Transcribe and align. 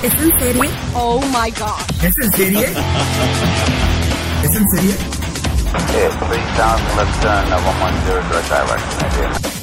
¿Es 0.00 0.14
en 0.14 0.38
serie? 0.38 0.70
Oh 0.94 1.20
my 1.20 1.50
gosh. 1.50 2.04
¿Es 2.04 2.14
en 2.22 2.30
serie? 2.30 2.66
¿Es 4.44 4.54
en 4.54 4.68
serie? 4.68 4.94
Okay, 5.74 6.08
3000, 6.28 6.78
left 6.96 7.20
turn, 7.20 7.44
110, 7.48 8.28
direct 8.30 8.48
direction, 8.48 9.58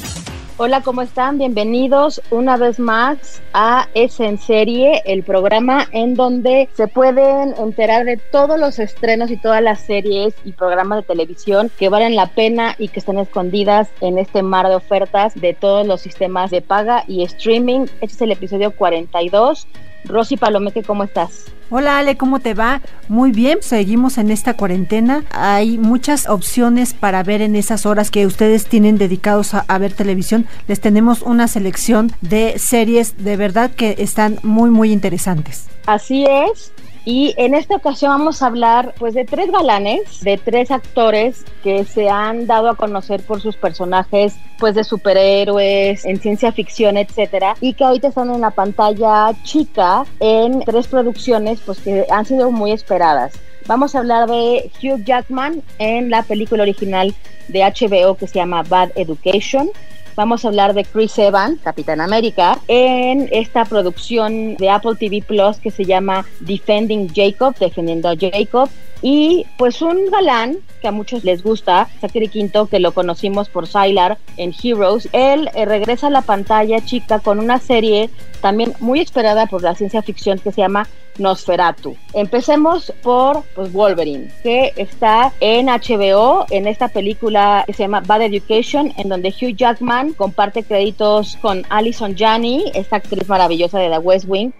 Hola, 0.58 0.82
¿cómo 0.82 1.00
están? 1.00 1.38
Bienvenidos 1.38 2.20
una 2.30 2.58
vez 2.58 2.78
más 2.78 3.42
a 3.54 3.88
Es 3.94 4.20
en 4.20 4.38
Serie, 4.38 5.02
el 5.06 5.22
programa 5.22 5.86
en 5.92 6.14
donde 6.14 6.68
se 6.74 6.86
pueden 6.86 7.54
enterar 7.58 8.04
de 8.04 8.18
todos 8.18 8.58
los 8.58 8.78
estrenos 8.78 9.30
y 9.30 9.38
todas 9.38 9.62
las 9.62 9.80
series 9.80 10.34
y 10.44 10.52
programas 10.52 11.00
de 11.00 11.14
televisión 11.14 11.70
que 11.78 11.88
valen 11.88 12.14
la 12.14 12.26
pena 12.28 12.74
y 12.78 12.88
que 12.88 13.00
están 13.00 13.18
escondidas 13.18 13.88
en 14.02 14.18
este 14.18 14.42
mar 14.42 14.68
de 14.68 14.76
ofertas 14.76 15.34
de 15.34 15.54
todos 15.54 15.86
los 15.86 16.02
sistemas 16.02 16.50
de 16.50 16.60
paga 16.60 17.04
y 17.06 17.22
streaming. 17.22 17.86
Este 18.02 18.16
es 18.16 18.22
el 18.22 18.32
episodio 18.32 18.70
42. 18.70 19.66
Rosy 20.08 20.36
Palomeque, 20.36 20.82
¿cómo 20.82 21.04
estás? 21.04 21.44
Hola 21.68 21.98
Ale, 21.98 22.16
¿cómo 22.16 22.38
te 22.38 22.54
va? 22.54 22.80
Muy 23.08 23.32
bien, 23.32 23.58
seguimos 23.60 24.18
en 24.18 24.30
esta 24.30 24.54
cuarentena. 24.54 25.24
Hay 25.32 25.78
muchas 25.78 26.28
opciones 26.28 26.94
para 26.94 27.22
ver 27.24 27.42
en 27.42 27.56
esas 27.56 27.86
horas 27.86 28.12
que 28.12 28.24
ustedes 28.24 28.66
tienen 28.66 28.98
dedicados 28.98 29.52
a, 29.54 29.64
a, 29.66 29.78
ver 29.78 29.92
televisión. 29.92 30.46
Les 30.68 30.80
tenemos 30.80 31.22
una 31.22 31.48
selección 31.48 32.12
de 32.20 32.58
series 32.58 33.16
de 33.22 33.36
verdad 33.36 33.72
que 33.72 33.96
están 33.98 34.38
muy, 34.42 34.70
muy 34.70 34.92
interesantes. 34.92 35.66
Así 35.86 36.24
es. 36.24 36.72
Y 37.08 37.34
en 37.36 37.54
esta 37.54 37.76
ocasión 37.76 38.10
vamos 38.10 38.42
a 38.42 38.46
hablar 38.46 38.92
pues 38.98 39.14
de 39.14 39.24
tres 39.24 39.52
galanes, 39.52 40.22
de 40.22 40.38
tres 40.38 40.72
actores 40.72 41.44
que 41.62 41.84
se 41.84 42.10
han 42.10 42.48
dado 42.48 42.68
a 42.68 42.74
conocer 42.74 43.22
por 43.22 43.40
sus 43.40 43.54
personajes 43.54 44.34
pues 44.58 44.74
de 44.74 44.82
superhéroes, 44.82 46.04
en 46.04 46.18
ciencia 46.18 46.50
ficción, 46.50 46.96
etcétera, 46.96 47.54
y 47.60 47.74
que 47.74 47.84
ahorita 47.84 48.08
están 48.08 48.34
en 48.34 48.40
la 48.40 48.50
pantalla 48.50 49.32
chica 49.44 50.04
en 50.18 50.58
tres 50.64 50.88
producciones 50.88 51.60
pues 51.64 51.78
que 51.78 52.06
han 52.10 52.26
sido 52.26 52.50
muy 52.50 52.72
esperadas. 52.72 53.34
Vamos 53.68 53.94
a 53.94 54.00
hablar 54.00 54.28
de 54.28 54.72
Hugh 54.82 55.04
Jackman 55.04 55.62
en 55.78 56.10
la 56.10 56.24
película 56.24 56.64
original 56.64 57.14
de 57.46 57.60
HBO 57.60 58.16
que 58.16 58.26
se 58.26 58.34
llama 58.34 58.64
Bad 58.64 58.90
Education. 58.96 59.70
Vamos 60.16 60.44
a 60.44 60.48
hablar 60.48 60.72
de 60.72 60.84
Chris 60.84 61.18
Evans, 61.18 61.60
Capitán 61.62 62.00
América, 62.00 62.58
en 62.68 63.28
esta 63.32 63.66
producción 63.66 64.56
de 64.56 64.70
Apple 64.70 64.94
TV 64.98 65.20
Plus 65.20 65.58
que 65.58 65.70
se 65.70 65.84
llama 65.84 66.24
Defending 66.40 67.12
Jacob, 67.14 67.54
defendiendo 67.58 68.08
a 68.08 68.16
Jacob. 68.16 68.70
Y 69.02 69.44
pues 69.58 69.82
un 69.82 70.10
galán 70.10 70.56
que 70.80 70.88
a 70.88 70.92
muchos 70.92 71.22
les 71.22 71.42
gusta, 71.42 71.88
Zachary 72.00 72.28
Quinto, 72.28 72.64
que 72.66 72.80
lo 72.80 72.92
conocimos 72.92 73.50
por 73.50 73.66
Sylar 73.66 74.16
en 74.38 74.54
Heroes, 74.62 75.06
él 75.12 75.50
eh, 75.54 75.66
regresa 75.66 76.06
a 76.06 76.10
la 76.10 76.22
pantalla 76.22 76.82
chica 76.82 77.18
con 77.18 77.38
una 77.38 77.58
serie 77.58 78.08
también 78.40 78.72
muy 78.80 79.00
esperada 79.00 79.46
por 79.46 79.62
la 79.62 79.74
ciencia 79.74 80.00
ficción 80.00 80.38
que 80.38 80.50
se 80.50 80.62
llama 80.62 80.88
Nosferatu. 81.18 81.96
Empecemos 82.12 82.92
por 83.02 83.42
pues, 83.54 83.72
Wolverine, 83.72 84.32
que 84.42 84.72
está 84.76 85.32
en 85.40 85.66
HBO, 85.66 86.46
en 86.50 86.66
esta 86.66 86.88
película 86.88 87.64
que 87.66 87.72
se 87.72 87.84
llama 87.84 88.00
Bad 88.00 88.22
Education, 88.22 88.92
en 88.96 89.08
donde 89.08 89.28
Hugh 89.28 89.56
Jackman 89.56 90.12
comparte 90.14 90.62
créditos 90.62 91.36
con 91.42 91.64
Alison 91.70 92.14
Janney, 92.16 92.70
esta 92.74 92.96
actriz 92.96 93.28
maravillosa 93.28 93.78
de 93.78 93.90
The 93.90 93.98
West 93.98 94.26
Wing. 94.28 94.52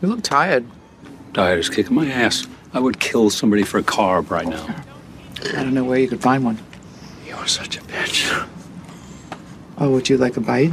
You 0.00 0.08
look 0.08 0.22
tired. 0.22 0.64
Tired 1.32 1.60
as 1.60 1.70
kicking 1.70 1.94
my 1.94 2.10
ass. 2.10 2.46
I 2.74 2.78
would 2.78 2.98
kill 2.98 3.30
somebody 3.30 3.62
for 3.62 3.78
a 3.78 3.82
carb 3.82 4.30
right 4.30 4.48
now. 4.48 4.66
I 5.56 5.62
don't 5.62 5.74
know 5.74 5.84
where 5.84 5.98
you 5.98 6.08
could 6.08 6.22
find 6.22 6.44
one. 6.44 6.58
You're 7.26 7.46
such 7.46 7.76
a 7.76 7.80
bitch. 7.82 8.48
Oh, 9.78 9.90
would 9.90 10.08
you 10.08 10.16
like 10.16 10.36
a 10.36 10.40
bite? 10.40 10.72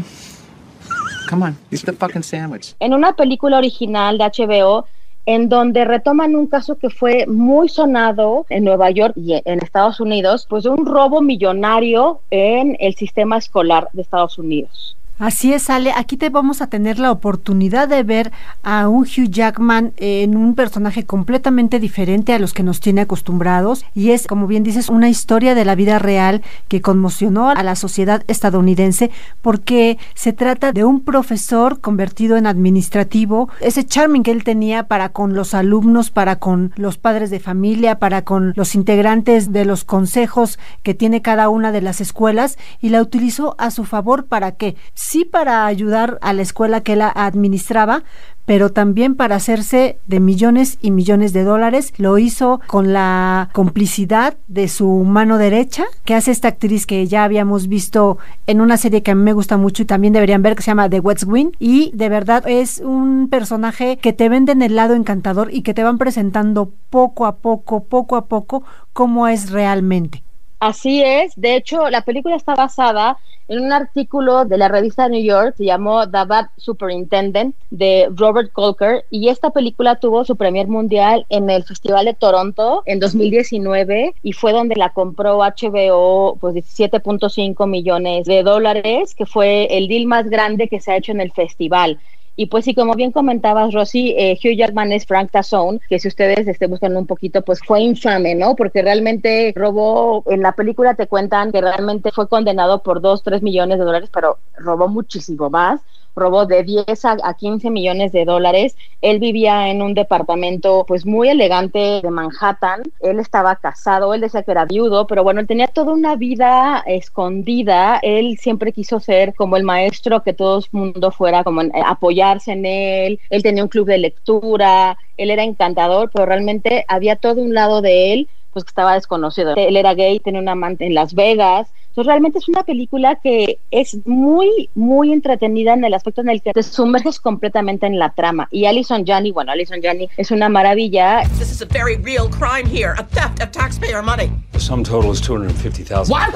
Come 1.29 1.43
on, 1.43 1.57
eat 1.71 1.85
the 1.85 1.93
fucking 1.93 2.23
sandwich. 2.23 2.75
En 2.79 2.93
una 2.93 3.13
película 3.13 3.57
original 3.57 4.17
de 4.17 4.25
HBO 4.25 4.87
en 5.29 5.47
donde 5.47 5.85
retoman 5.85 6.35
un 6.35 6.47
caso 6.47 6.79
que 6.79 6.89
fue 6.89 7.27
muy 7.27 7.69
sonado 7.69 8.47
en 8.49 8.63
Nueva 8.63 8.89
York 8.89 9.13
y 9.15 9.39
en 9.45 9.59
Estados 9.59 9.99
Unidos, 9.99 10.47
pues 10.49 10.65
un 10.65 10.87
robo 10.87 11.21
millonario 11.21 12.21
en 12.31 12.75
el 12.79 12.95
sistema 12.95 13.37
escolar 13.37 13.89
de 13.93 14.01
Estados 14.01 14.39
Unidos. 14.39 14.97
Así 15.19 15.51
es, 15.51 15.69
Ale. 15.69 15.91
Aquí 15.97 16.15
te 16.15 16.29
vamos 16.29 16.61
a 16.61 16.67
tener 16.67 16.97
la 16.97 17.11
oportunidad 17.11 17.89
de 17.89 18.03
ver 18.03 18.31
a 18.63 18.87
un 18.87 19.01
Hugh 19.01 19.29
Jackman 19.29 19.91
en 19.97 20.37
un 20.37 20.55
personaje 20.55 21.03
completamente 21.05 21.81
diferente 21.81 22.31
a 22.31 22.39
los 22.39 22.53
que 22.53 22.63
nos 22.63 22.79
tiene 22.79 23.01
acostumbrados. 23.01 23.83
Y 23.93 24.11
es, 24.11 24.27
como 24.27 24.47
bien 24.47 24.63
dices, 24.63 24.87
una 24.87 25.09
historia 25.09 25.55
de 25.55 25.65
la 25.65 25.75
vida 25.75 25.99
real 25.99 26.41
que 26.69 26.81
conmocionó 26.81 27.49
a 27.49 27.61
la 27.63 27.75
sociedad 27.75 28.23
estadounidense 28.29 29.11
porque 29.41 29.97
se 30.15 30.31
trata 30.31 30.71
de 30.71 30.85
un 30.85 31.01
profesor 31.01 31.81
convertido 31.81 32.37
en 32.37 32.47
administrativo. 32.47 33.49
Ese 33.59 33.85
charming 33.85 34.23
que 34.23 34.31
él 34.31 34.45
tenía 34.45 34.83
para 34.83 35.09
con 35.09 35.33
los 35.33 35.53
alumnos, 35.53 36.11
para 36.11 36.37
con 36.37 36.71
los 36.77 36.97
padres 36.97 37.29
de 37.29 37.41
familia, 37.41 37.99
para 37.99 38.23
con 38.23 38.53
los 38.55 38.73
integrantes 38.73 39.51
de 39.51 39.65
los 39.65 39.83
consejos 39.83 40.59
que 40.81 40.93
tiene 40.93 41.21
cada 41.21 41.49
una 41.49 41.73
de 41.73 41.81
las 41.81 41.99
escuelas 41.99 42.57
y 42.79 42.87
la 42.87 43.01
utilizó 43.01 43.55
a 43.57 43.69
su 43.69 43.83
favor 43.83 44.25
para 44.25 44.53
que 44.53 44.77
sí 45.09 45.25
para 45.25 45.65
ayudar 45.65 46.19
a 46.21 46.33
la 46.33 46.43
escuela 46.43 46.81
que 46.81 46.93
él 46.93 47.01
administraba, 47.01 48.03
pero 48.45 48.71
también 48.71 49.15
para 49.15 49.37
hacerse 49.37 49.97
de 50.05 50.19
millones 50.19 50.77
y 50.81 50.91
millones 50.91 51.33
de 51.33 51.43
dólares. 51.43 51.93
Lo 51.97 52.19
hizo 52.19 52.61
con 52.67 52.93
la 52.93 53.49
complicidad 53.53 54.37
de 54.47 54.67
su 54.67 54.87
mano 54.87 55.39
derecha, 55.39 55.85
que 56.05 56.13
hace 56.13 56.29
esta 56.29 56.49
actriz 56.49 56.85
que 56.85 57.07
ya 57.07 57.23
habíamos 57.23 57.67
visto 57.67 58.19
en 58.45 58.61
una 58.61 58.77
serie 58.77 59.01
que 59.01 59.09
a 59.09 59.15
mí 59.15 59.23
me 59.23 59.33
gusta 59.33 59.57
mucho 59.57 59.81
y 59.81 59.87
también 59.87 60.13
deberían 60.13 60.43
ver, 60.43 60.55
que 60.55 60.61
se 60.61 60.69
llama 60.69 60.89
The 60.89 60.99
West 60.99 61.23
Wing. 61.25 61.53
Y 61.57 61.89
de 61.95 62.09
verdad 62.09 62.47
es 62.47 62.79
un 62.79 63.29
personaje 63.29 63.97
que 63.97 64.13
te 64.13 64.29
venden 64.29 64.61
el 64.61 64.75
lado 64.75 64.93
encantador 64.93 65.51
y 65.51 65.63
que 65.63 65.73
te 65.73 65.83
van 65.83 65.97
presentando 65.97 66.71
poco 66.91 67.25
a 67.25 67.37
poco, 67.37 67.83
poco 67.83 68.15
a 68.15 68.25
poco, 68.25 68.63
cómo 68.93 69.27
es 69.27 69.49
realmente. 69.49 70.23
Así 70.59 71.01
es, 71.01 71.33
de 71.37 71.55
hecho 71.55 71.89
la 71.89 72.01
película 72.01 72.35
está 72.35 72.53
basada 72.53 73.17
en 73.47 73.61
un 73.61 73.71
artículo 73.71 74.43
de 74.43 74.57
la 74.57 74.67
revista 74.67 75.07
New 75.07 75.23
York, 75.23 75.55
se 75.57 75.63
llamó 75.63 76.07
The 76.09 76.25
Bad 76.25 76.47
Superintendent 76.57 77.55
de 77.69 78.09
Robert 78.13 78.51
Colker 78.51 79.05
y 79.09 79.29
esta 79.29 79.51
película 79.51 79.95
tuvo 79.95 80.25
su 80.25 80.35
premier 80.35 80.67
mundial 80.67 81.25
en 81.29 81.49
el 81.49 81.63
Festival 81.63 82.05
de 82.05 82.13
Toronto 82.13 82.83
en 82.85 82.99
2019 82.99 84.15
y 84.21 84.33
fue 84.33 84.51
donde 84.51 84.75
la 84.75 84.89
compró 84.89 85.37
HBO 85.37 86.37
pues 86.39 86.53
17.5 86.55 87.65
millones 87.65 88.25
de 88.25 88.43
dólares, 88.43 89.15
que 89.15 89.25
fue 89.25 89.65
el 89.77 89.87
deal 89.87 90.05
más 90.05 90.29
grande 90.29 90.67
que 90.67 90.79
se 90.81 90.91
ha 90.91 90.97
hecho 90.97 91.13
en 91.13 91.21
el 91.21 91.31
festival. 91.31 91.99
Y 92.39 92.45
pues 92.45 92.63
sí, 92.63 92.73
como 92.73 92.93
bien 92.93 93.11
comentabas, 93.11 93.73
Rosy, 93.73 94.15
eh, 94.17 94.39
Hugh 94.41 94.55
Jackman 94.55 94.93
es 94.93 95.05
Frank 95.05 95.29
Tazone, 95.29 95.81
que 95.89 95.99
si 95.99 96.07
ustedes 96.07 96.47
estén 96.47 96.69
buscando 96.69 96.97
un 96.97 97.05
poquito, 97.05 97.41
pues 97.41 97.59
fue 97.59 97.81
infame, 97.81 98.33
¿no? 98.33 98.55
Porque 98.55 98.81
realmente 98.81 99.51
robó, 99.57 100.23
en 100.25 100.41
la 100.41 100.53
película 100.53 100.93
te 100.93 101.07
cuentan 101.07 101.51
que 101.51 101.59
realmente 101.59 102.13
fue 102.13 102.29
condenado 102.29 102.81
por 102.81 103.01
2, 103.01 103.23
3 103.23 103.41
millones 103.41 103.77
de 103.77 103.83
dólares, 103.83 104.09
pero 104.13 104.37
robó 104.57 104.87
muchísimo 104.87 105.49
más 105.49 105.81
robó 106.15 106.45
de 106.45 106.63
10 106.63 107.05
a, 107.05 107.33
15 107.33 107.69
millones 107.69 108.11
de 108.11 108.25
dólares. 108.25 108.75
Él 109.01 109.19
vivía 109.19 109.69
en 109.69 109.81
un 109.81 109.93
departamento 109.93 110.85
pues 110.87 111.05
muy 111.05 111.29
elegante 111.29 112.01
de 112.01 112.11
Manhattan. 112.11 112.83
Él 112.99 113.19
estaba 113.19 113.55
casado, 113.55 114.13
él 114.13 114.21
decía 114.21 114.43
que 114.43 114.51
era 114.51 114.65
viudo, 114.65 115.07
pero 115.07 115.23
bueno, 115.23 115.39
él 115.39 115.47
tenía 115.47 115.67
toda 115.67 115.93
una 115.93 116.15
vida 116.15 116.83
escondida. 116.85 117.99
Él 118.01 118.37
siempre 118.39 118.73
quiso 118.73 118.99
ser 118.99 119.33
como 119.35 119.57
el 119.57 119.63
maestro, 119.63 120.23
que 120.23 120.33
todo 120.33 120.59
el 120.59 120.65
mundo 120.71 121.11
fuera 121.11 121.43
como 121.43 121.61
en, 121.61 121.67
eh, 121.75 121.81
apoyarse 121.85 122.51
en 122.51 122.65
él. 122.65 123.19
Él 123.29 123.43
tenía 123.43 123.63
un 123.63 123.69
club 123.69 123.87
de 123.87 123.97
lectura, 123.97 124.97
él 125.17 125.31
era 125.31 125.43
encantador, 125.43 126.09
pero 126.13 126.25
realmente 126.25 126.85
había 126.87 127.15
todo 127.15 127.41
un 127.41 127.53
lado 127.53 127.81
de 127.81 128.13
él 128.13 128.29
pues 128.51 128.65
que 128.65 128.69
estaba 128.69 128.95
desconocido. 128.95 129.53
Él 129.55 129.77
era 129.77 129.93
gay, 129.93 130.19
tenía 130.19 130.41
un 130.41 130.49
amante 130.49 130.85
en 130.85 130.95
Las 130.95 131.13
Vegas. 131.13 131.71
Entonces 131.89 132.07
realmente 132.07 132.39
es 132.39 132.47
una 132.47 132.63
película 132.63 133.15
que 133.15 133.59
es 133.71 133.97
muy, 134.05 134.69
muy 134.75 135.11
entretenida 135.11 135.73
en 135.73 135.83
el 135.83 135.93
aspecto 135.93 136.21
en 136.21 136.29
el 136.29 136.41
que 136.41 136.53
te 136.53 136.63
sumerges 136.63 137.19
completamente 137.19 137.87
en 137.87 137.99
la 137.99 138.13
trama. 138.13 138.47
Y 138.51 138.65
Alison 138.65 139.05
Janney, 139.05 139.31
bueno, 139.31 139.51
Alison 139.51 139.81
Janney 139.81 140.09
es 140.15 140.31
una 140.31 140.49
maravilla. 140.49 141.23
This 141.39 141.51
is 141.51 141.61
a 141.61 141.65
very 141.65 141.97
real 141.97 142.29
crime 142.29 142.67
here, 142.67 142.93
a 142.97 143.03
theft 143.03 143.41
of 143.41 143.51
taxpayer 143.51 144.01
money. 144.01 144.31
The 144.51 144.59
sum 144.59 144.83
total 144.83 145.11
is 145.11 145.19
250,000. 145.21 146.11
What? 146.11 146.29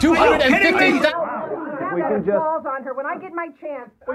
$250,000? 0.00 1.45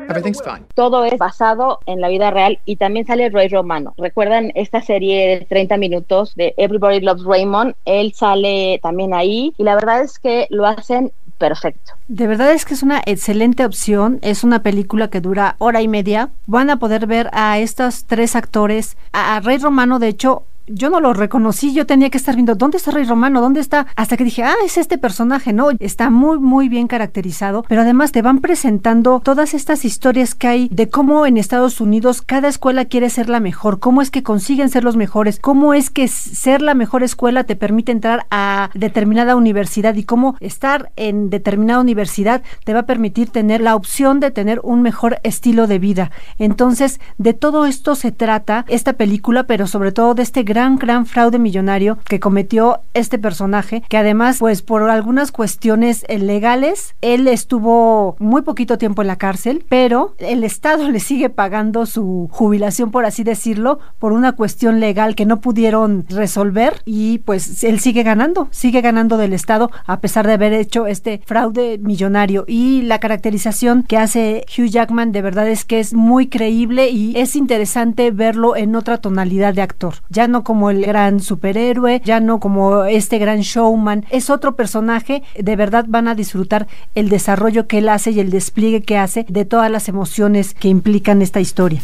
Everything's 0.09 0.41
fine. 0.41 0.65
Todo 0.75 1.05
es 1.05 1.17
basado 1.17 1.79
en 1.85 2.01
la 2.01 2.09
vida 2.09 2.31
real 2.31 2.59
y 2.65 2.75
también 2.75 3.05
sale 3.05 3.29
Roy 3.29 3.47
Romano. 3.47 3.93
¿Recuerdan 3.97 4.51
esta 4.55 4.81
serie 4.81 5.39
de 5.39 5.45
30 5.45 5.77
minutos 5.77 6.35
de 6.35 6.53
Everybody 6.57 7.01
Loves 7.01 7.23
Raymond? 7.23 7.75
Él 7.85 8.13
sale 8.13 8.79
también 8.81 9.13
ahí 9.13 9.53
y 9.57 9.63
la 9.63 9.75
verdad 9.75 10.01
es 10.01 10.19
que 10.19 10.47
lo 10.49 10.65
hacen 10.65 11.11
perfecto. 11.37 11.93
De 12.07 12.27
verdad 12.27 12.51
es 12.51 12.65
que 12.65 12.75
es 12.75 12.83
una 12.83 13.01
excelente 13.05 13.65
opción. 13.65 14.19
Es 14.21 14.43
una 14.43 14.61
película 14.61 15.09
que 15.09 15.21
dura 15.21 15.55
hora 15.57 15.81
y 15.81 15.87
media. 15.87 16.29
Van 16.45 16.69
a 16.69 16.77
poder 16.77 17.07
ver 17.07 17.29
a 17.33 17.57
estos 17.57 18.05
tres 18.05 18.35
actores. 18.35 18.95
A, 19.11 19.35
a 19.35 19.39
Rey 19.39 19.57
Romano, 19.57 19.97
de 19.97 20.09
hecho, 20.09 20.43
yo 20.67 20.89
no 20.89 20.99
lo 20.99 21.13
reconocí, 21.13 21.73
yo 21.73 21.85
tenía 21.85 22.09
que 22.09 22.17
estar 22.17 22.35
viendo 22.35 22.55
dónde 22.55 22.77
está 22.77 22.91
Rey 22.91 23.05
Romano, 23.05 23.41
dónde 23.41 23.59
está, 23.59 23.87
hasta 23.95 24.17
que 24.17 24.23
dije, 24.23 24.43
ah, 24.43 24.55
es 24.65 24.77
este 24.77 24.97
personaje, 24.97 25.53
¿no? 25.53 25.69
Está 25.79 26.09
muy, 26.09 26.39
muy 26.39 26.69
bien 26.69 26.87
caracterizado, 26.87 27.63
pero 27.67 27.81
además 27.81 28.11
te 28.11 28.21
van 28.21 28.39
presentando 28.39 29.21
todas 29.23 29.53
estas 29.53 29.85
historias 29.85 30.35
que 30.35 30.47
hay 30.47 30.67
de 30.69 30.89
cómo 30.89 31.25
en 31.25 31.37
Estados 31.37 31.81
Unidos 31.81 32.21
cada 32.21 32.47
escuela 32.47 32.85
quiere 32.85 33.09
ser 33.09 33.29
la 33.29 33.39
mejor, 33.39 33.79
cómo 33.79 34.01
es 34.01 34.11
que 34.11 34.23
consiguen 34.23 34.69
ser 34.69 34.83
los 34.83 34.95
mejores, 34.95 35.39
cómo 35.39 35.73
es 35.73 35.89
que 35.89 36.07
ser 36.07 36.61
la 36.61 36.73
mejor 36.73 37.03
escuela 37.03 37.43
te 37.43 37.55
permite 37.55 37.91
entrar 37.91 38.25
a 38.29 38.69
determinada 38.73 39.35
universidad 39.35 39.95
y 39.95 40.03
cómo 40.03 40.35
estar 40.39 40.91
en 40.95 41.29
determinada 41.29 41.81
universidad 41.81 42.41
te 42.63 42.73
va 42.73 42.81
a 42.81 42.85
permitir 42.85 43.29
tener 43.29 43.61
la 43.61 43.75
opción 43.75 44.19
de 44.19 44.31
tener 44.31 44.59
un 44.63 44.81
mejor 44.81 45.19
estilo 45.23 45.67
de 45.67 45.79
vida. 45.79 46.11
Entonces, 46.37 46.99
de 47.17 47.33
todo 47.33 47.65
esto 47.65 47.95
se 47.95 48.11
trata 48.11 48.65
esta 48.67 48.93
película, 48.93 49.43
pero 49.43 49.67
sobre 49.67 49.91
todo 49.91 50.13
de 50.13 50.23
este 50.23 50.43
gran, 50.51 50.75
gran 50.75 51.05
fraude 51.05 51.39
millonario 51.39 51.97
que 52.03 52.19
cometió 52.19 52.81
este 52.93 53.17
personaje, 53.17 53.83
que 53.87 53.95
además, 53.95 54.39
pues 54.39 54.61
por 54.61 54.89
algunas 54.89 55.31
cuestiones 55.31 56.03
legales, 56.09 56.93
él 56.99 57.29
estuvo 57.29 58.17
muy 58.19 58.41
poquito 58.41 58.77
tiempo 58.77 59.01
en 59.01 59.07
la 59.07 59.15
cárcel, 59.15 59.63
pero 59.69 60.13
el 60.17 60.43
Estado 60.43 60.89
le 60.91 60.99
sigue 60.99 61.29
pagando 61.29 61.85
su 61.85 62.27
jubilación, 62.33 62.91
por 62.91 63.05
así 63.05 63.23
decirlo, 63.23 63.79
por 63.97 64.11
una 64.11 64.33
cuestión 64.33 64.81
legal 64.81 65.15
que 65.15 65.25
no 65.25 65.39
pudieron 65.39 66.05
resolver 66.09 66.81
y 66.83 67.19
pues 67.19 67.63
él 67.63 67.79
sigue 67.79 68.03
ganando, 68.03 68.49
sigue 68.51 68.81
ganando 68.81 69.15
del 69.15 69.31
Estado 69.31 69.71
a 69.85 70.01
pesar 70.01 70.27
de 70.27 70.33
haber 70.33 70.51
hecho 70.51 70.85
este 70.85 71.21
fraude 71.25 71.77
millonario. 71.77 72.43
Y 72.45 72.81
la 72.81 72.99
caracterización 72.99 73.83
que 73.83 73.97
hace 73.97 74.45
Hugh 74.49 74.67
Jackman 74.67 75.13
de 75.13 75.21
verdad 75.21 75.47
es 75.47 75.63
que 75.63 75.79
es 75.79 75.93
muy 75.93 76.27
creíble 76.27 76.89
y 76.89 77.17
es 77.17 77.37
interesante 77.37 78.11
verlo 78.11 78.57
en 78.57 78.75
otra 78.75 78.97
tonalidad 78.97 79.53
de 79.53 79.61
actor, 79.61 79.95
ya 80.09 80.27
no 80.27 80.40
como 80.43 80.69
el 80.69 80.85
gran 80.85 81.19
superhéroe, 81.19 82.01
ya 82.03 82.19
no 82.19 82.39
como 82.39 82.85
este 82.85 83.17
gran 83.17 83.41
showman, 83.41 84.05
es 84.09 84.29
otro 84.29 84.55
personaje, 84.55 85.23
de 85.37 85.55
verdad 85.55 85.85
van 85.87 86.07
a 86.07 86.15
disfrutar 86.15 86.67
el 86.95 87.09
desarrollo 87.09 87.67
que 87.67 87.79
él 87.79 87.89
hace 87.89 88.11
y 88.11 88.19
el 88.19 88.29
despliegue 88.29 88.81
que 88.81 88.97
hace 88.97 89.25
de 89.27 89.45
todas 89.45 89.71
las 89.71 89.89
emociones 89.89 90.53
que 90.53 90.67
implican 90.67 91.21
esta 91.21 91.39
historia. 91.39 91.81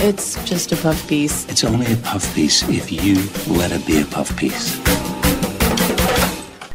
It's 0.00 0.36
just 0.44 0.72
a 0.72 0.76
puff 0.76 1.06
piece. 1.08 1.50
It's 1.50 1.64
only 1.64 1.86
a 1.86 1.96
puff 1.96 2.34
piece 2.34 2.62
if 2.68 2.90
you 2.90 3.16
let 3.56 3.72
it 3.72 3.86
be 3.86 4.02
a 4.02 4.04
puff 4.04 4.32
piece. 4.38 4.78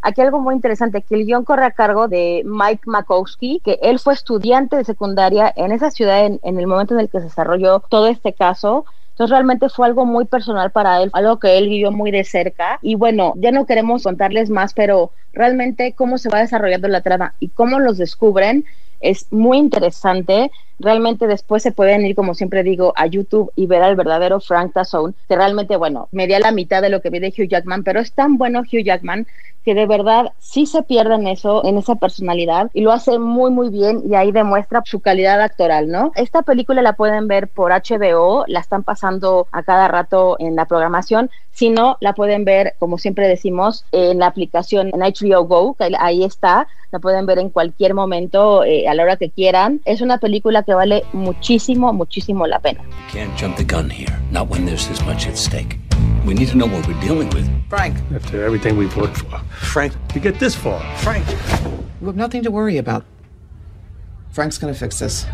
Aquí 0.01 0.21
algo 0.21 0.39
muy 0.39 0.55
interesante, 0.55 1.01
que 1.01 1.15
el 1.15 1.25
guion 1.25 1.43
corre 1.43 1.65
a 1.65 1.71
cargo 1.71 2.07
de 2.07 2.43
Mike 2.45 2.83
Makowski, 2.85 3.61
que 3.63 3.79
él 3.81 3.99
fue 3.99 4.13
estudiante 4.13 4.77
de 4.77 4.85
secundaria 4.85 5.51
en 5.55 5.71
esa 5.73 5.91
ciudad 5.91 6.25
en, 6.25 6.39
en 6.43 6.57
el 6.57 6.67
momento 6.67 6.93
en 6.93 7.01
el 7.01 7.09
que 7.09 7.19
se 7.19 7.25
desarrolló 7.25 7.81
todo 7.89 8.07
este 8.07 8.33
caso. 8.33 8.85
Entonces 9.19 9.33
realmente 9.33 9.67
fue 9.67 9.85
algo 9.85 10.05
muy 10.05 10.23
personal 10.23 10.71
para 10.71 11.03
él, 11.03 11.09
algo 11.11 11.39
que 11.39 11.57
él 11.57 11.67
vivió 11.67 11.91
muy 11.91 12.09
de 12.09 12.23
cerca. 12.23 12.79
Y 12.81 12.95
bueno, 12.95 13.33
ya 13.35 13.51
no 13.51 13.65
queremos 13.65 14.03
contarles 14.03 14.49
más, 14.49 14.73
pero 14.73 15.11
realmente 15.33 15.93
cómo 15.93 16.17
se 16.17 16.29
va 16.29 16.39
desarrollando 16.39 16.87
la 16.87 17.01
trama 17.01 17.35
y 17.37 17.49
cómo 17.49 17.81
los 17.81 17.97
descubren 17.97 18.63
es 18.99 19.27
muy 19.31 19.57
interesante. 19.57 20.51
Realmente 20.79 21.27
después 21.27 21.61
se 21.61 21.71
pueden 21.71 22.05
ir, 22.05 22.15
como 22.15 22.33
siempre 22.33 22.63
digo, 22.63 22.93
a 22.95 23.05
YouTube 23.05 23.51
y 23.55 23.65
ver 23.65 23.83
al 23.83 23.95
verdadero 23.95 24.39
Frank 24.39 24.73
Tazzone, 24.73 25.13
que 25.27 25.35
realmente, 25.35 25.75
bueno, 25.75 26.07
me 26.11 26.27
di 26.27 26.33
a 26.33 26.39
la 26.39 26.51
mitad 26.51 26.81
de 26.81 26.89
lo 26.89 27.01
que 27.01 27.09
vi 27.09 27.19
de 27.19 27.33
Hugh 27.37 27.49
Jackman, 27.49 27.83
pero 27.83 27.99
es 27.99 28.13
tan 28.13 28.37
bueno 28.37 28.61
Hugh 28.61 28.83
Jackman 28.83 29.27
que 29.63 29.75
de 29.75 29.85
verdad 29.85 30.31
sí 30.39 30.65
se 30.65 30.83
pierde 30.83 31.15
en 31.15 31.27
eso, 31.27 31.63
en 31.65 31.77
esa 31.77 31.95
personalidad, 31.95 32.71
y 32.73 32.81
lo 32.81 32.91
hace 32.91 33.19
muy, 33.19 33.51
muy 33.51 33.69
bien, 33.69 34.01
y 34.09 34.15
ahí 34.15 34.31
demuestra 34.31 34.81
su 34.85 34.99
calidad 35.01 35.41
actoral, 35.41 35.89
¿no? 35.89 36.11
Esta 36.15 36.41
película 36.41 36.81
la 36.81 36.93
pueden 36.93 37.27
ver 37.27 37.49
por 37.49 37.71
HBO, 37.71 38.45
la 38.47 38.61
están 38.61 38.83
pasando 38.83 39.47
a 39.51 39.63
cada 39.63 39.87
rato 39.87 40.37
en 40.39 40.55
la 40.55 40.65
programación, 40.65 41.29
si 41.51 41.69
no, 41.69 41.97
la 41.99 42.13
pueden 42.13 42.45
ver, 42.45 42.75
como 42.79 42.97
siempre 42.97 43.27
decimos, 43.27 43.85
en 43.91 44.19
la 44.19 44.27
aplicación 44.27 44.91
en 44.93 45.01
HBO 45.01 45.43
Go, 45.43 45.73
que 45.73 45.91
ahí 45.99 46.23
está, 46.23 46.67
la 46.91 46.99
pueden 46.99 47.25
ver 47.25 47.39
en 47.39 47.49
cualquier 47.49 47.93
momento, 47.93 48.63
eh, 48.63 48.87
a 48.89 48.93
la 48.95 49.03
hora 49.03 49.15
que 49.17 49.29
quieran. 49.29 49.81
Es 49.85 50.01
una 50.01 50.17
película 50.17 50.63
que 50.63 50.73
vale 50.73 51.03
muchísimo, 51.13 51.93
muchísimo 51.93 52.47
la 52.47 52.59
pena. 52.59 52.81
Can't 53.11 53.31
jump 53.39 53.55
the 53.57 53.63
gun 53.63 53.89
here, 53.89 54.13
not 54.31 54.49
when 54.49 54.65
there's 54.65 54.87
this 54.87 55.01
much 55.05 55.27
at 55.27 55.37
stake. 55.37 55.79
We 56.25 56.33
need 56.33 56.49
to 56.49 56.57
know 56.57 56.67
what 56.67 56.85
we're 56.87 56.99
dealing 57.01 57.29
with. 57.33 57.47
Frank, 57.69 57.95
After 58.15 58.43
everything 58.43 58.77
we've 58.77 58.95
worked 58.95 59.17
for. 59.17 59.39
Frank, 59.51 59.93
To 60.13 60.19
get 60.19 60.39
this 60.39 60.55
far. 60.55 60.79
Frank. 60.97 61.25
You 62.01 62.07
have 62.07 62.17
nothing 62.17 62.43
to 62.43 62.51
worry 62.51 62.77
about. 62.77 63.03
Frank's 64.31 64.57
gonna 64.59 64.73
fix 64.73 64.99
this. 64.99 65.25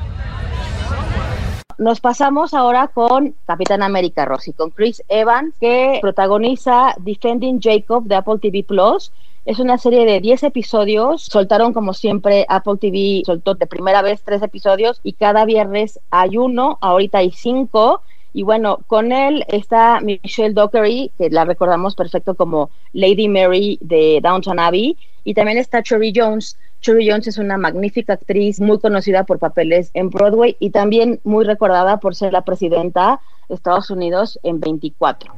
Nos 1.78 2.00
pasamos 2.00 2.54
ahora 2.54 2.88
con 2.88 3.36
Capitán 3.46 3.84
América 3.84 4.24
Rossi, 4.24 4.54
con 4.54 4.70
Chris 4.72 5.04
Evans, 5.10 5.54
que 5.60 5.98
protagoniza 6.02 6.96
Defending 7.00 7.60
Jacob 7.62 8.06
de 8.06 8.16
Apple 8.16 8.40
TV 8.40 8.64
Plus. 8.64 9.12
Es 9.46 9.60
una 9.60 9.78
serie 9.78 10.06
de 10.06 10.22
10 10.22 10.42
episodios. 10.42 11.22
Soltaron, 11.26 11.72
como 11.72 11.94
siempre, 11.94 12.48
Apple 12.50 12.78
TV 12.82 13.22
soltó 13.24 13.54
de 13.54 13.68
primera 13.68 14.02
vez 14.02 14.24
tres 14.24 14.42
episodios 14.42 15.00
y 15.04 15.14
cada 15.14 15.46
viernes 15.46 16.00
hay 16.10 16.38
uno. 16.38 16.80
Ahorita 16.82 17.20
hay 17.20 17.30
cinco. 17.30 18.02
Y 18.34 18.42
bueno, 18.42 18.80
con 18.88 19.12
él 19.12 19.46
está 19.48 20.00
Michelle 20.02 20.56
Dockery, 20.56 21.12
que 21.20 21.30
la 21.30 21.46
recordamos 21.46 21.94
perfecto 21.94 22.34
como 22.34 22.72
Lady 22.92 23.28
Mary 23.28 23.78
de 23.82 24.20
Downton 24.24 24.58
Abbey. 24.58 24.98
Y 25.24 25.36
también 25.36 25.60
está 25.60 25.84
Cherry 25.84 26.12
Jones. 26.14 26.58
Cherry 26.82 27.08
Jones 27.08 27.28
es 27.28 27.38
una 27.38 27.60
magnífica 27.60 28.14
actriz, 28.14 28.60
muy 28.60 28.80
conocida 28.80 29.26
por 29.26 29.38
papeles 29.38 29.92
en 29.94 30.10
Broadway 30.10 30.58
y 30.60 30.72
también 30.72 31.20
muy 31.24 31.46
recordada 31.46 32.00
por 32.00 32.16
ser 32.16 32.34
la 32.34 32.42
presidenta 32.42 33.22
de 33.48 33.56
Estados 33.56 33.92
Unidos 33.92 34.40
en 34.42 34.60
24. 34.60 35.32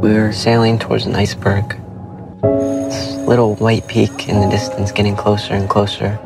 We're 0.00 0.32
sailing 0.32 0.78
towards 0.78 1.06
an 1.06 1.14
iceberg. 1.14 1.83
This 2.44 3.16
little 3.26 3.54
white 3.56 3.86
peak 3.88 4.28
in 4.28 4.40
the 4.40 4.48
distance 4.48 4.92
getting 4.92 5.16
closer 5.16 5.54
and 5.54 5.68
closer. 5.68 6.18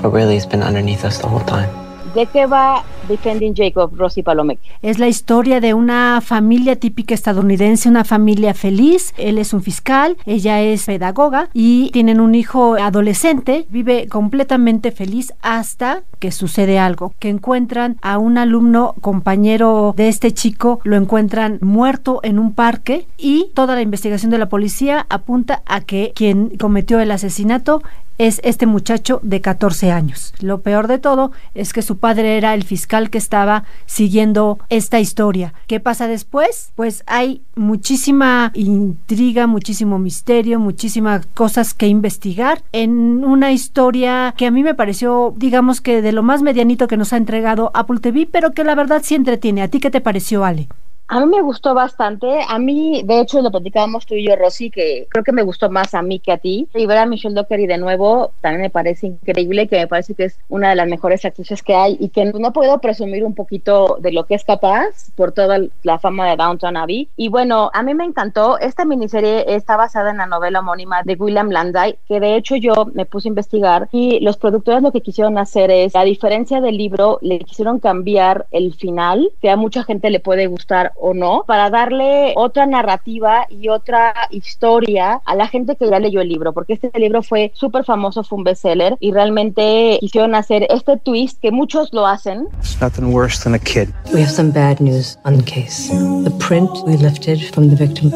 But 0.00 0.10
really, 0.10 0.36
it's 0.36 0.46
been 0.46 0.62
underneath 0.62 1.04
us 1.04 1.18
the 1.18 1.26
whole 1.26 1.40
time. 1.40 1.89
¿De 2.14 2.26
qué 2.26 2.46
va 2.46 2.82
Defending 3.08 3.54
Jacob, 3.54 3.92
Rosy 3.96 4.24
Palomeque? 4.24 4.68
Es 4.82 4.98
la 4.98 5.06
historia 5.06 5.60
de 5.60 5.74
una 5.74 6.20
familia 6.20 6.74
típica 6.74 7.14
estadounidense, 7.14 7.88
una 7.88 8.04
familia 8.04 8.52
feliz. 8.52 9.14
Él 9.16 9.38
es 9.38 9.52
un 9.52 9.62
fiscal, 9.62 10.16
ella 10.26 10.60
es 10.60 10.86
pedagoga 10.86 11.50
y 11.52 11.90
tienen 11.92 12.18
un 12.18 12.34
hijo 12.34 12.74
adolescente. 12.74 13.66
Vive 13.68 14.08
completamente 14.08 14.90
feliz 14.90 15.32
hasta 15.40 16.02
que 16.18 16.32
sucede 16.32 16.80
algo, 16.80 17.14
que 17.20 17.28
encuentran 17.28 17.96
a 18.02 18.18
un 18.18 18.38
alumno 18.38 18.94
compañero 19.00 19.94
de 19.96 20.08
este 20.08 20.32
chico, 20.32 20.80
lo 20.82 20.96
encuentran 20.96 21.58
muerto 21.62 22.20
en 22.24 22.38
un 22.38 22.52
parque 22.54 23.06
y 23.18 23.50
toda 23.54 23.76
la 23.76 23.82
investigación 23.82 24.30
de 24.30 24.38
la 24.38 24.48
policía 24.48 25.06
apunta 25.08 25.62
a 25.64 25.80
que 25.80 26.12
quien 26.14 26.50
cometió 26.58 26.98
el 27.00 27.12
asesinato 27.12 27.82
es 28.20 28.38
este 28.44 28.66
muchacho 28.66 29.18
de 29.22 29.40
14 29.40 29.90
años. 29.92 30.34
Lo 30.40 30.60
peor 30.60 30.88
de 30.88 30.98
todo 30.98 31.32
es 31.54 31.72
que 31.72 31.80
su 31.80 31.96
padre 31.96 32.36
era 32.36 32.52
el 32.52 32.64
fiscal 32.64 33.08
que 33.08 33.16
estaba 33.16 33.64
siguiendo 33.86 34.58
esta 34.68 35.00
historia. 35.00 35.54
¿Qué 35.66 35.80
pasa 35.80 36.06
después? 36.06 36.70
Pues 36.74 37.02
hay 37.06 37.40
muchísima 37.56 38.52
intriga, 38.54 39.46
muchísimo 39.46 39.98
misterio, 39.98 40.60
muchísimas 40.60 41.24
cosas 41.32 41.72
que 41.72 41.86
investigar 41.86 42.62
en 42.72 43.24
una 43.24 43.52
historia 43.52 44.34
que 44.36 44.46
a 44.46 44.50
mí 44.50 44.62
me 44.62 44.74
pareció, 44.74 45.32
digamos 45.38 45.80
que 45.80 46.02
de 46.02 46.12
lo 46.12 46.22
más 46.22 46.42
medianito 46.42 46.88
que 46.88 46.98
nos 46.98 47.14
ha 47.14 47.16
entregado 47.16 47.70
Apple 47.72 48.00
TV, 48.00 48.28
pero 48.30 48.52
que 48.52 48.64
la 48.64 48.74
verdad 48.74 49.00
sí 49.02 49.14
entretiene. 49.14 49.62
¿A 49.62 49.68
ti 49.68 49.80
qué 49.80 49.90
te 49.90 50.02
pareció, 50.02 50.44
Ale? 50.44 50.68
A 51.12 51.18
mí 51.18 51.26
me 51.26 51.42
gustó 51.42 51.74
bastante. 51.74 52.38
A 52.48 52.60
mí, 52.60 53.02
de 53.04 53.18
hecho, 53.18 53.42
lo 53.42 53.50
platicábamos 53.50 54.06
tú 54.06 54.14
y 54.14 54.28
yo, 54.28 54.36
Rosy, 54.36 54.70
que 54.70 55.08
creo 55.10 55.24
que 55.24 55.32
me 55.32 55.42
gustó 55.42 55.68
más 55.68 55.92
a 55.94 56.02
mí 56.02 56.20
que 56.20 56.30
a 56.30 56.38
ti. 56.38 56.68
Y 56.72 56.86
ver 56.86 56.98
a 56.98 57.06
Michelle 57.06 57.34
Dockery 57.34 57.66
de 57.66 57.78
nuevo 57.78 58.30
también 58.40 58.62
me 58.62 58.70
parece 58.70 59.08
increíble, 59.08 59.66
que 59.66 59.76
me 59.76 59.88
parece 59.88 60.14
que 60.14 60.26
es 60.26 60.38
una 60.48 60.70
de 60.70 60.76
las 60.76 60.86
mejores 60.86 61.24
actrices 61.24 61.64
que 61.64 61.74
hay 61.74 61.96
y 61.98 62.10
que 62.10 62.26
no 62.26 62.52
puedo 62.52 62.78
presumir 62.78 63.24
un 63.24 63.34
poquito 63.34 63.98
de 64.00 64.12
lo 64.12 64.24
que 64.24 64.36
es 64.36 64.44
capaz 64.44 65.10
por 65.16 65.32
toda 65.32 65.58
la 65.82 65.98
fama 65.98 66.30
de 66.30 66.36
Downton 66.36 66.76
Abbey. 66.76 67.08
Y 67.16 67.28
bueno, 67.28 67.72
a 67.74 67.82
mí 67.82 67.92
me 67.92 68.04
encantó. 68.04 68.60
Esta 68.60 68.84
miniserie 68.84 69.52
está 69.52 69.76
basada 69.76 70.12
en 70.12 70.18
la 70.18 70.26
novela 70.26 70.60
homónima 70.60 71.02
de 71.02 71.14
William 71.14 71.50
Landay, 71.50 71.98
que 72.06 72.20
de 72.20 72.36
hecho 72.36 72.54
yo 72.54 72.86
me 72.94 73.04
puse 73.04 73.26
a 73.26 73.30
investigar 73.30 73.88
y 73.90 74.20
los 74.20 74.36
productores 74.36 74.80
lo 74.80 74.92
que 74.92 75.00
quisieron 75.00 75.38
hacer 75.38 75.72
es, 75.72 75.96
a 75.96 76.04
diferencia 76.04 76.60
del 76.60 76.76
libro, 76.76 77.18
le 77.20 77.40
quisieron 77.40 77.80
cambiar 77.80 78.46
el 78.52 78.74
final, 78.74 79.32
que 79.42 79.50
a 79.50 79.56
mucha 79.56 79.82
gente 79.82 80.10
le 80.10 80.20
puede 80.20 80.46
gustar 80.46 80.92
o 81.00 81.14
no, 81.14 81.44
para 81.46 81.70
darle 81.70 82.32
otra 82.36 82.66
narrativa 82.66 83.46
y 83.48 83.68
otra 83.68 84.12
historia 84.30 85.20
a 85.24 85.34
la 85.34 85.46
gente 85.46 85.76
que 85.76 85.88
ya 85.88 85.98
leyó 85.98 86.20
el 86.20 86.28
libro, 86.28 86.52
porque 86.52 86.74
este 86.74 86.90
libro 86.98 87.22
fue 87.22 87.52
súper 87.54 87.84
famoso, 87.84 88.22
fue 88.22 88.38
un 88.38 88.44
bestseller 88.44 88.96
y 89.00 89.12
realmente 89.12 89.98
quisieron 90.00 90.34
hacer 90.34 90.66
este 90.70 90.96
twist 90.96 91.40
que 91.40 91.50
muchos 91.50 91.92
lo 91.92 92.06
hacen. 92.06 92.48
It's 92.60 92.80
nothing 92.80 93.12
worse 93.12 93.42
than 93.42 93.54
a 93.54 93.58
kid. 93.58 93.88
We 94.12 94.20
have 94.20 94.30
some 94.30 94.50
bad 94.50 94.80
news 94.80 95.18
on 95.24 95.36
the 95.36 95.44
case. 95.44 95.88
The 95.88 96.32
print 96.38 96.70
we 96.86 96.96
lifted 96.96 97.40
from 97.52 97.68
the 97.68 97.76
victim 97.76 98.12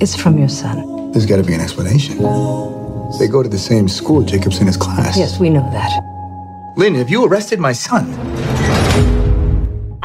is 0.00 0.14
from 0.16 0.38
your 0.38 0.50
son. 0.50 1.12
There's 1.12 1.26
got 1.26 1.36
to 1.36 1.44
be 1.44 1.54
an 1.54 1.60
explanation. 1.60 2.18
They 3.18 3.28
go 3.28 3.42
to 3.42 3.48
the 3.48 3.58
same 3.58 3.88
school. 3.88 4.22
Jacob's 4.22 4.60
in 4.60 4.66
his 4.66 4.76
class. 4.76 5.16
Yes, 5.16 5.38
we 5.38 5.48
know 5.48 5.62
that. 5.72 5.90
Lynn, 6.76 6.96
have 6.96 7.08
you 7.08 7.24
arrested 7.24 7.60
my 7.60 7.72
son? 7.72 8.04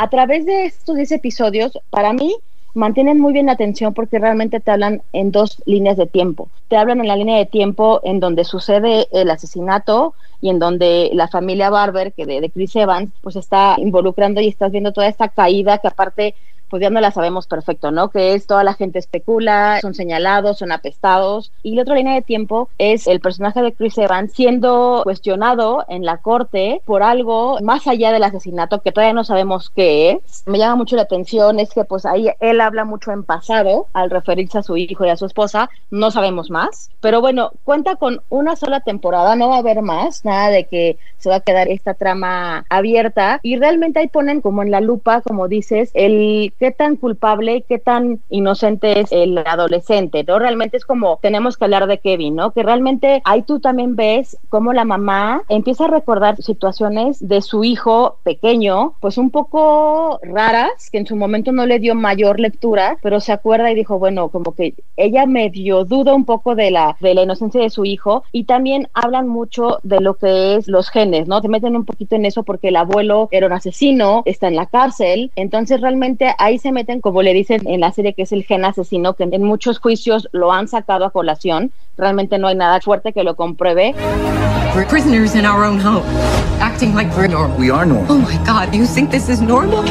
A 0.01 0.10
través 0.10 0.46
de 0.46 0.63
estos 0.63 0.96
10 0.96 1.12
episodios, 1.12 1.77
para 1.89 2.13
mí, 2.13 2.34
mantienen 2.74 3.20
muy 3.20 3.34
bien 3.34 3.48
la 3.48 3.51
atención 3.51 3.94
porque 3.94 4.18
realmente 4.18 4.62
te 4.62 4.72
hablan 4.72 5.01
en 5.12 5.34
dos 5.34 5.62
líneas 5.65 5.98
de 5.98 6.08
tiempo. 6.08 6.50
Te 6.70 6.77
hablan 6.77 7.01
en 7.01 7.10
la 7.10 7.18
línea 7.18 7.38
de 7.38 7.46
tiempo 7.46 8.00
en 8.06 8.22
donde 8.22 8.46
sucede 8.46 9.10
el 9.12 9.29
asesinato 9.29 10.13
y 10.39 10.51
en 10.51 10.60
donde 10.60 11.10
la 11.13 11.27
familia 11.27 11.70
Barber, 11.70 12.13
que 12.13 12.25
de, 12.25 12.39
de 12.39 12.50
Chris 12.50 12.77
Evans, 12.77 13.12
pues 13.20 13.36
está 13.36 13.75
involucrando 13.77 14.39
y 14.39 14.48
estás 14.48 14.72
viendo 14.72 14.94
toda 14.94 15.08
esta 15.08 15.27
caída 15.27 15.79
que 15.79 15.89
aparte 15.89 16.34
pues 16.69 16.81
ya 16.81 16.89
no 16.89 17.01
la 17.01 17.11
sabemos 17.11 17.47
perfecto, 17.47 17.91
¿no? 17.91 18.09
Que 18.09 18.33
es 18.33 18.47
toda 18.47 18.63
la 18.63 18.73
gente 18.73 18.99
especula, 18.99 19.79
son 19.81 19.93
señalados, 19.93 20.59
son 20.59 20.71
apestados. 20.71 21.51
Y 21.63 21.75
la 21.75 21.81
otra 21.83 21.95
línea 21.95 22.13
de 22.13 22.21
tiempo 22.21 22.69
es 22.77 23.07
el 23.07 23.19
personaje 23.19 23.61
de 23.61 23.73
Chris 23.73 23.97
Evans 23.97 24.33
siendo 24.33 25.01
cuestionado 25.03 25.85
en 25.88 26.05
la 26.05 26.17
corte 26.17 26.81
por 26.85 27.03
algo 27.03 27.59
más 27.61 27.88
allá 27.88 28.11
del 28.11 28.23
asesinato 28.23 28.81
que 28.81 28.91
todavía 28.91 29.13
no 29.13 29.23
sabemos 29.23 29.71
qué 29.75 30.11
es. 30.11 30.43
Me 30.45 30.57
llama 30.57 30.75
mucho 30.75 30.95
la 30.95 31.03
atención 31.03 31.59
es 31.59 31.71
que 31.73 31.83
pues 31.83 32.05
ahí 32.05 32.29
él 32.39 32.61
habla 32.61 32.85
mucho 32.85 33.11
en 33.11 33.23
pasado 33.23 33.88
al 33.93 34.09
referirse 34.09 34.57
a 34.57 34.63
su 34.63 34.77
hijo 34.77 35.05
y 35.05 35.09
a 35.09 35.17
su 35.17 35.25
esposa, 35.25 35.69
no 35.89 36.11
sabemos 36.11 36.49
más. 36.49 36.89
Pero 37.01 37.21
bueno, 37.21 37.51
cuenta 37.63 37.95
con 37.95 38.21
una 38.29 38.55
sola 38.55 38.81
temporada, 38.81 39.35
no 39.35 39.49
va 39.49 39.55
a 39.55 39.59
haber 39.59 39.81
más, 39.81 40.25
nada 40.25 40.49
de 40.49 40.65
que 40.65 40.97
se 41.17 41.29
va 41.29 41.38
a 41.38 41.41
quedar 41.41 41.67
esta 41.67 41.93
trama 41.93 42.65
abierta 42.69 43.39
y 43.43 43.57
realmente 43.57 43.99
ahí 43.99 44.07
ponen 44.07 44.41
como 44.41 44.63
en 44.63 44.71
la 44.71 44.81
lupa, 44.81 45.21
como 45.21 45.47
dices, 45.47 45.91
el 45.93 46.53
qué 46.59 46.71
tan 46.71 46.97
culpable 46.97 47.57
y 47.57 47.61
qué 47.61 47.79
tan 47.79 48.21
inocente 48.29 48.99
es 48.99 49.11
el 49.11 49.37
adolescente, 49.37 50.23
¿no? 50.23 50.39
Realmente 50.39 50.77
es 50.77 50.85
como 50.85 51.19
tenemos 51.21 51.57
que 51.57 51.65
hablar 51.65 51.87
de 51.87 51.99
Kevin, 51.99 52.35
¿no? 52.35 52.51
Que 52.51 52.63
realmente 52.63 53.21
ahí 53.25 53.43
tú 53.43 53.59
también 53.59 53.95
ves 53.95 54.37
cómo 54.49 54.73
la 54.73 54.85
mamá 54.85 55.43
empieza 55.47 55.85
a 55.85 55.89
recordar 55.89 56.41
situaciones 56.41 57.25
de 57.25 57.41
su 57.41 57.63
hijo 57.63 58.17
pequeño, 58.23 58.93
pues 58.99 59.17
un 59.17 59.29
poco 59.29 60.19
raras, 60.23 60.89
que 60.91 60.97
en 60.97 61.07
su 61.07 61.15
momento 61.15 61.51
no 61.51 61.65
le 61.65 61.79
dio 61.79 61.95
mayor 61.95 62.39
lectura, 62.39 62.97
pero 63.01 63.19
se 63.19 63.31
acuerda 63.31 63.71
y 63.71 63.75
dijo, 63.75 63.97
bueno, 63.99 64.29
como 64.29 64.53
que 64.53 64.73
ella 64.97 65.25
medio 65.25 65.85
duda 65.85 66.13
un 66.13 66.25
poco 66.25 66.55
de 66.55 66.71
la, 66.71 66.97
de 66.99 67.13
la 67.13 67.23
inocencia 67.23 67.61
de 67.61 67.69
su 67.69 67.85
hijo 67.85 68.23
y 68.31 68.43
también 68.43 68.89
hablan 68.93 69.27
mucho 69.27 69.79
de 69.83 70.01
lo 70.01 70.15
que 70.15 70.55
es 70.55 70.67
los 70.67 70.89
genes, 70.89 71.27
¿no? 71.27 71.41
Se 71.41 71.47
meten 71.47 71.75
un 71.75 71.85
poquito 71.85 72.15
en 72.15 72.25
eso 72.25 72.43
porque 72.43 72.69
el 72.69 72.75
abuelo 72.75 73.29
era 73.31 73.47
un 73.47 73.53
asesino, 73.53 74.23
está 74.25 74.47
en 74.47 74.55
la 74.55 74.65
cárcel, 74.65 75.31
entonces 75.35 75.79
realmente 75.79 76.33
ahí 76.50 76.58
se 76.58 76.72
meten, 76.72 77.00
como 77.00 77.22
le 77.22 77.34
dicen 77.34 77.68
en 77.68 77.79
la 77.79 77.91
serie, 77.91 78.13
que 78.13 78.24
es 78.24 78.32
el 78.32 78.44
gen 78.44 78.65
asesino, 78.65 79.13
que 79.13 79.24
en 79.24 79.44
muchos 79.44 79.79
juicios 79.79 80.27
lo 80.32 80.51
han 80.51 80.68
sacado 80.68 81.06
a 81.06 81.12
colación. 81.12 81.72
Realmente 81.98 82.38
no 82.38 82.48
hay 82.48 82.56
nada 82.56 82.82
fuerte 82.82 83.13
que 83.13 83.24
lo 83.24 83.36
compruebe. 83.36 83.94
We're 84.75 84.88
prisoners 84.88 85.36
in 85.36 85.46
our 85.46 85.63
own 85.63 85.79
home, 85.79 86.03
acting 86.60 86.96
like 86.96 87.12
we're 87.15 87.27
normal. 87.27 87.58
We 87.58 87.72
are 87.72 87.86
normal. 87.86 88.12
Oh 88.12 88.18
my 88.20 88.38
God, 88.46 88.74
you 88.74 88.86
think 88.86 89.10
this 89.12 89.29
is 89.29 89.41
normal? 89.41 89.84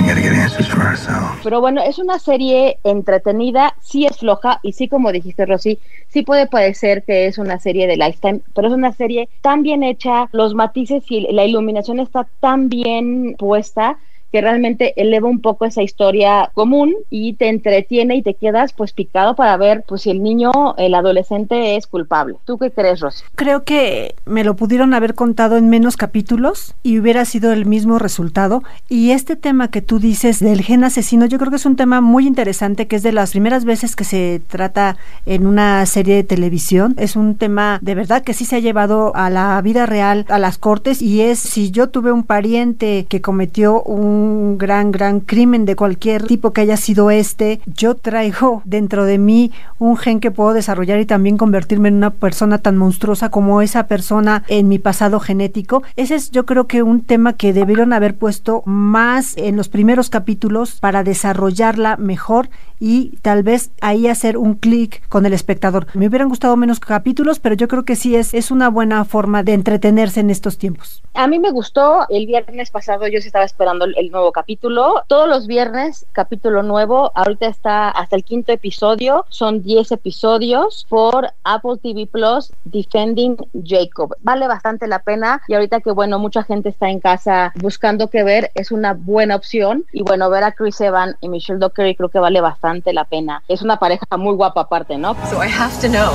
We 0.00 0.10
gotta 0.10 0.20
get 0.20 0.32
answers 0.32 0.68
for 0.68 0.82
ourselves. 0.82 1.40
Pero 1.42 1.60
bueno, 1.60 1.82
es 1.82 1.98
una 1.98 2.18
serie 2.18 2.78
entretenida, 2.84 3.74
sí 3.80 4.04
es 4.06 4.18
floja 4.18 4.60
y 4.62 4.72
sí, 4.72 4.88
como 4.88 5.12
dijiste, 5.12 5.46
Rosy, 5.46 5.78
sí 6.08 6.22
puede 6.22 6.46
parecer 6.46 7.04
que 7.04 7.26
es 7.26 7.38
una 7.38 7.58
serie 7.58 7.86
de 7.86 7.96
Lifetime, 7.96 8.40
pero 8.54 8.68
es 8.68 8.74
una 8.74 8.92
serie 8.92 9.28
tan 9.40 9.62
bien 9.62 9.82
hecha, 9.82 10.28
los 10.32 10.54
matices 10.54 11.04
y 11.08 11.32
la 11.32 11.44
iluminación 11.44 12.00
está 12.00 12.26
tan 12.40 12.68
bien 12.68 13.36
puesta 13.38 13.98
que 14.34 14.40
realmente 14.40 15.00
eleva 15.00 15.28
un 15.28 15.40
poco 15.40 15.64
esa 15.64 15.84
historia 15.84 16.50
común 16.54 16.92
y 17.08 17.34
te 17.34 17.48
entretiene 17.48 18.16
y 18.16 18.22
te 18.22 18.34
quedas 18.34 18.72
pues 18.72 18.92
picado 18.92 19.36
para 19.36 19.56
ver 19.56 19.84
pues 19.86 20.02
si 20.02 20.10
el 20.10 20.24
niño, 20.24 20.50
el 20.76 20.96
adolescente 20.96 21.76
es 21.76 21.86
culpable. 21.86 22.34
¿Tú 22.44 22.58
qué 22.58 22.72
crees, 22.72 22.98
Rosy? 22.98 23.22
Creo 23.36 23.62
que 23.62 24.16
me 24.24 24.42
lo 24.42 24.56
pudieron 24.56 24.92
haber 24.92 25.14
contado 25.14 25.56
en 25.56 25.68
menos 25.68 25.96
capítulos 25.96 26.74
y 26.82 26.98
hubiera 26.98 27.24
sido 27.26 27.52
el 27.52 27.64
mismo 27.64 28.00
resultado. 28.00 28.64
Y 28.88 29.12
este 29.12 29.36
tema 29.36 29.68
que 29.68 29.82
tú 29.82 30.00
dices 30.00 30.40
del 30.40 30.62
gen 30.62 30.82
asesino, 30.82 31.26
yo 31.26 31.38
creo 31.38 31.50
que 31.50 31.56
es 31.56 31.66
un 31.66 31.76
tema 31.76 32.00
muy 32.00 32.26
interesante, 32.26 32.88
que 32.88 32.96
es 32.96 33.04
de 33.04 33.12
las 33.12 33.30
primeras 33.30 33.64
veces 33.64 33.94
que 33.94 34.02
se 34.02 34.42
trata 34.48 34.96
en 35.26 35.46
una 35.46 35.86
serie 35.86 36.16
de 36.16 36.24
televisión. 36.24 36.96
Es 36.98 37.14
un 37.14 37.36
tema 37.36 37.78
de 37.82 37.94
verdad 37.94 38.24
que 38.24 38.34
sí 38.34 38.44
se 38.46 38.56
ha 38.56 38.58
llevado 38.58 39.14
a 39.14 39.30
la 39.30 39.62
vida 39.62 39.86
real, 39.86 40.26
a 40.28 40.40
las 40.40 40.58
cortes, 40.58 41.02
y 41.02 41.20
es 41.20 41.38
si 41.38 41.70
yo 41.70 41.90
tuve 41.90 42.10
un 42.10 42.24
pariente 42.24 43.06
que 43.08 43.20
cometió 43.20 43.80
un 43.84 44.23
un 44.24 44.58
gran, 44.58 44.90
gran 44.90 45.20
crimen 45.20 45.64
de 45.64 45.76
cualquier 45.76 46.24
tipo 46.26 46.52
que 46.52 46.62
haya 46.62 46.76
sido 46.76 47.10
este, 47.10 47.60
yo 47.66 47.94
traigo 47.94 48.62
dentro 48.64 49.04
de 49.04 49.18
mí 49.18 49.52
un 49.78 49.96
gen 49.96 50.20
que 50.20 50.30
puedo 50.30 50.54
desarrollar 50.54 50.98
y 50.98 51.06
también 51.06 51.36
convertirme 51.36 51.88
en 51.88 51.96
una 51.96 52.10
persona 52.10 52.58
tan 52.58 52.76
monstruosa 52.76 53.30
como 53.30 53.60
esa 53.62 53.86
persona 53.86 54.42
en 54.48 54.68
mi 54.68 54.78
pasado 54.78 55.20
genético. 55.20 55.82
Ese 55.96 56.14
es 56.14 56.30
yo 56.30 56.46
creo 56.46 56.66
que 56.66 56.82
un 56.82 57.02
tema 57.02 57.34
que 57.34 57.52
debieron 57.52 57.92
haber 57.92 58.16
puesto 58.16 58.62
más 58.64 59.36
en 59.36 59.56
los 59.56 59.68
primeros 59.68 60.10
capítulos 60.10 60.80
para 60.80 61.04
desarrollarla 61.04 61.96
mejor 61.96 62.48
y 62.84 63.16
tal 63.22 63.42
vez 63.42 63.70
ahí 63.80 64.08
hacer 64.08 64.36
un 64.36 64.56
clic 64.56 65.08
con 65.08 65.24
el 65.24 65.32
espectador. 65.32 65.86
Me 65.94 66.06
hubieran 66.06 66.28
gustado 66.28 66.54
menos 66.58 66.80
capítulos, 66.80 67.40
pero 67.40 67.54
yo 67.54 67.66
creo 67.66 67.86
que 67.86 67.96
sí 67.96 68.14
es, 68.14 68.34
es 68.34 68.50
una 68.50 68.68
buena 68.68 69.06
forma 69.06 69.42
de 69.42 69.54
entretenerse 69.54 70.20
en 70.20 70.28
estos 70.28 70.58
tiempos. 70.58 71.02
A 71.14 71.26
mí 71.26 71.38
me 71.38 71.50
gustó, 71.50 72.04
el 72.10 72.26
viernes 72.26 72.70
pasado 72.70 73.06
yo 73.06 73.22
sí 73.22 73.28
estaba 73.28 73.46
esperando 73.46 73.86
el 73.86 74.10
nuevo 74.10 74.32
capítulo. 74.32 75.02
Todos 75.06 75.26
los 75.28 75.46
viernes, 75.46 76.04
capítulo 76.12 76.62
nuevo. 76.62 77.10
Ahorita 77.14 77.46
está 77.46 77.88
hasta 77.88 78.16
el 78.16 78.24
quinto 78.24 78.52
episodio. 78.52 79.24
Son 79.30 79.62
10 79.62 79.92
episodios 79.92 80.84
por 80.90 81.28
Apple 81.44 81.78
TV 81.82 82.06
Plus, 82.06 82.52
Defending 82.64 83.38
Jacob. 83.64 84.14
Vale 84.20 84.46
bastante 84.46 84.88
la 84.88 84.98
pena. 84.98 85.40
Y 85.48 85.54
ahorita 85.54 85.80
que, 85.80 85.92
bueno, 85.92 86.18
mucha 86.18 86.42
gente 86.42 86.68
está 86.68 86.90
en 86.90 87.00
casa 87.00 87.54
buscando 87.54 88.10
qué 88.10 88.24
ver, 88.24 88.50
es 88.54 88.72
una 88.72 88.92
buena 88.92 89.36
opción. 89.36 89.86
Y 89.92 90.02
bueno, 90.02 90.28
ver 90.28 90.44
a 90.44 90.52
Chris 90.52 90.80
Evans 90.82 91.16
y 91.22 91.30
Michelle 91.30 91.60
Dockery 91.60 91.94
creo 91.94 92.10
que 92.10 92.18
vale 92.18 92.42
bastante 92.42 92.73
la 92.92 93.04
pena. 93.04 93.42
Es 93.48 93.62
una 93.62 93.78
pareja 93.78 94.04
muy 94.16 94.34
guapa 94.34 94.62
aparte, 94.62 94.98
¿no? 94.98 95.14
So 95.30 95.42
I 95.42 95.48
have 95.48 95.78
to 95.80 95.88
know. 95.88 96.12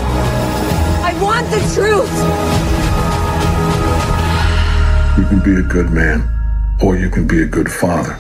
I 1.04 1.14
want 1.22 1.50
the 1.50 1.60
truth. 1.74 2.10
You 5.18 5.26
can 5.26 5.40
be 5.40 5.60
a 5.60 5.64
good 5.64 5.90
man, 5.92 6.28
or 6.82 6.96
you 6.96 7.10
can 7.10 7.26
be 7.28 7.42
a 7.42 7.46
good 7.46 7.70
father. 7.70 8.18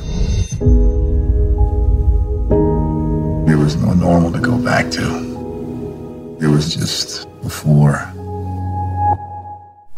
There 3.45 3.57
was 3.57 3.75
no 3.75 3.93
normal 3.93 4.31
to 4.31 4.39
go 4.39 4.57
back 4.57 4.89
to. 4.91 6.37
There 6.39 6.49
was 6.49 6.75
just 6.75 7.27
before. 7.41 8.18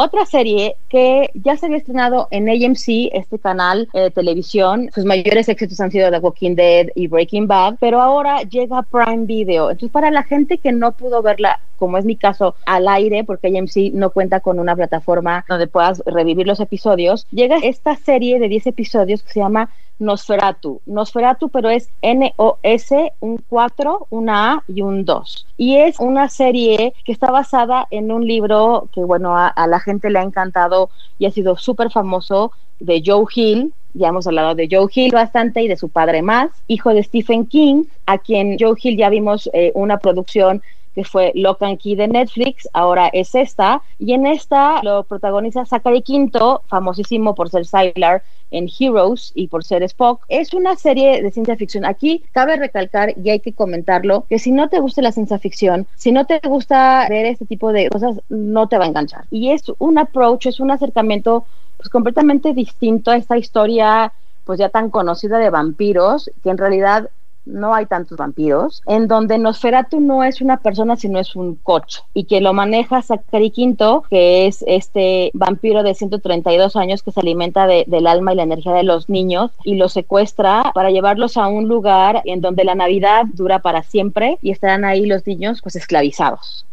Otra 0.03 0.25
serie 0.25 0.77
que 0.89 1.29
ya 1.36 1.55
se 1.58 1.67
había 1.67 1.77
estrenado 1.77 2.27
en 2.31 2.50
AMC, 2.50 3.12
este 3.13 3.38
canal 3.38 3.88
eh, 3.93 4.00
de 4.00 4.10
televisión, 4.10 4.89
sus 4.96 5.05
mayores 5.05 5.48
éxitos 5.48 5.79
han 5.79 5.91
sido 5.91 6.10
The 6.10 6.17
Walking 6.17 6.55
Dead 6.55 6.88
y 6.96 7.05
Breaking 7.05 7.46
Bad, 7.46 7.75
pero 7.79 8.01
ahora 8.01 8.41
llega 8.41 8.81
Prime 8.81 9.27
Video. 9.27 9.70
Entonces, 9.70 9.91
para 9.91 10.10
la 10.10 10.24
gente 10.24 10.58
que 10.58 10.72
no 10.72 10.93
pudo 10.93 11.22
verla, 11.22 11.60
como 11.77 12.00
es 12.00 12.05
mi 12.05 12.15
caso, 12.15 12.55
al 12.65 12.88
aire, 12.88 13.24
porque 13.24 13.55
AMC 13.55 13.93
no 13.93 14.10
cuenta 14.10 14.39
con 14.39 14.58
una 14.58 14.75
plataforma 14.75 15.46
donde 15.48 15.67
puedas 15.67 16.01
revivir 16.08 16.48
los 16.48 16.60
episodios, 16.60 17.27
llega 17.29 17.58
esta 17.58 17.96
serie 17.96 18.39
de 18.39 18.48
10 18.48 18.65
episodios 18.65 19.22
que 19.22 19.34
se 19.34 19.39
llama 19.39 19.70
Nosferatu. 20.01 20.81
Nosferatu, 20.88 21.50
pero 21.50 21.70
es 21.70 21.89
N-O-S, 22.01 23.13
un 23.20 23.38
4, 23.48 24.08
una 24.10 24.53
A 24.53 24.63
y 24.67 24.81
un 24.81 25.05
2. 25.05 25.48
Y 25.58 25.77
es 25.77 26.00
una 26.00 26.27
serie 26.27 26.93
que 27.05 27.12
está 27.12 27.29
basada 27.29 27.88
en 27.91 28.12
un 28.12 28.25
libro 28.25 28.89
que, 28.93 29.01
bueno, 29.01 29.38
a, 29.38 29.53
la 29.67 29.79
gente 29.79 30.10
le 30.10 30.20
ha 30.20 30.24
encantado 30.24 30.89
y 31.20 31.27
ha 31.27 31.31
sido 31.31 31.55
súper 31.55 31.91
famoso 31.91 32.51
de 32.79 33.03
Joe 33.05 33.25
Hill. 33.34 33.74
Ya 33.93 34.08
hemos 34.08 34.25
hablado 34.25 34.55
de 34.55 34.67
Joe 34.72 34.88
Hill 34.91 35.12
bastante 35.12 35.62
y 35.62 35.67
de 35.67 35.77
su 35.77 35.89
padre 35.89 36.24
más, 36.24 36.50
hijo 36.67 36.93
de 36.93 37.03
Stephen 37.03 37.46
King, 37.46 37.84
a 38.08 38.17
quien 38.17 38.58
Joe 38.60 38.75
Hill 38.81 38.98
ya 38.98 39.10
vimos 39.10 39.50
eh, 39.53 39.72
una 39.75 40.00
producción 40.00 40.63
que 40.93 41.03
fue 41.03 41.31
Lock 41.36 41.62
and 41.63 41.77
Key 41.79 41.95
de 41.95 42.07
Netflix, 42.07 42.67
ahora 42.74 43.10
es 43.13 43.36
esta, 43.36 43.81
y 44.00 44.13
en 44.13 44.25
esta 44.25 44.81
lo 44.83 45.03
protagoniza 45.03 45.65
Zachary 45.65 46.01
Quinto, 46.01 46.63
famosísimo 46.67 47.36
por 47.36 47.50
ser 47.50 47.65
Sylar 47.65 48.24
en 48.51 48.67
Heroes 48.67 49.31
y 49.33 49.48
por 49.48 49.63
ser 49.63 49.81
Spock. 49.83 50.25
Es 50.27 50.53
una 50.53 50.75
serie 50.75 51.24
de 51.24 51.31
ciencia 51.31 51.55
ficción. 51.55 51.86
Aquí 51.86 52.24
cabe 52.33 52.57
recalcar, 52.57 53.13
y 53.17 53.29
hay 53.29 53.39
que 53.39 53.53
comentarlo, 53.53 54.25
que 54.29 54.39
si 54.39 54.51
no 54.51 54.67
te 54.69 54.79
gusta 54.79 55.01
la 55.01 55.12
ciencia 55.12 55.39
ficción, 55.39 55.88
si 55.95 56.12
no 56.12 56.25
te 56.25 56.39
gusta 56.43 57.07
ver 57.10 57.25
este 57.25 57.45
tipo 57.45 57.71
de 57.71 57.89
cosas, 57.89 58.19
no 58.29 58.67
te 58.67 58.77
va 58.77 58.86
a 58.86 58.88
enganchar. 58.88 59.25
Y 59.31 59.51
es 59.51 59.63
un 59.79 59.98
approach, 59.98 60.48
es 60.48 60.60
un 60.60 60.71
acercamiento 60.71 61.45
pues 61.77 61.89
completamente 61.89 62.53
distinto 62.53 63.12
a 63.12 63.17
esta 63.17 63.38
historia 63.38 64.13
pues 64.43 64.60
ya 64.60 64.69
tan 64.69 64.89
conocida 64.89 65.38
de 65.38 65.50
vampiros, 65.50 66.29
que 66.43 66.50
en 66.50 66.57
realidad 66.57 67.10
no 67.45 67.74
hay 67.74 67.86
tantos 67.86 68.17
vampiros, 68.17 68.81
en 68.86 69.07
donde 69.07 69.38
Nosferatu 69.38 70.00
no 70.00 70.24
es 70.24 70.41
una 70.41 70.57
persona, 70.57 70.95
sino 70.95 71.19
es 71.19 71.36
un 71.36 71.55
coche, 71.55 72.01
y 72.13 72.25
que 72.25 72.41
lo 72.41 72.53
maneja 72.53 73.01
Zachary 73.01 73.51
Quinto, 73.51 74.03
que 74.10 74.48
es 74.48 74.63
este 74.67 75.31
vampiro 75.33 75.83
de 75.83 75.95
132 75.95 76.75
años 76.75 77.03
que 77.03 77.12
se 77.12 77.19
alimenta 77.19 77.67
de, 77.67 77.86
del 77.88 78.07
alma 78.07 78.33
y 78.33 78.36
la 78.38 78.43
energía 78.43 78.74
de 78.74 78.83
los 78.83 79.10
niños, 79.10 79.51
y 79.63 79.75
los 79.75 79.93
secuestra 79.93 80.71
para 80.74 80.91
llevarlos 80.91 81.38
a 81.38 81.48
un 81.48 81.67
lugar 81.67 82.21
en 82.25 82.41
donde 82.41 82.63
la 82.63 82.75
Navidad 82.75 83.25
dura 83.33 83.60
para 83.60 83.83
siempre, 83.83 84.38
y 84.41 84.51
estarán 84.51 84.86
ahí 84.86 85.05
los 85.05 85.25
niños 85.25 85.62
pues 85.62 85.75
esclavizados. 85.75 86.65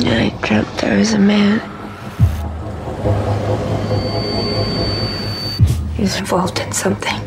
I 0.00 0.32
dreamt 0.40 0.66
there 0.78 0.98
was 0.98 1.14
a 1.14 1.18
man. 1.18 1.60
He 5.94 6.02
was 6.02 6.18
involved 6.18 6.58
in 6.58 6.72
something. 6.72 7.20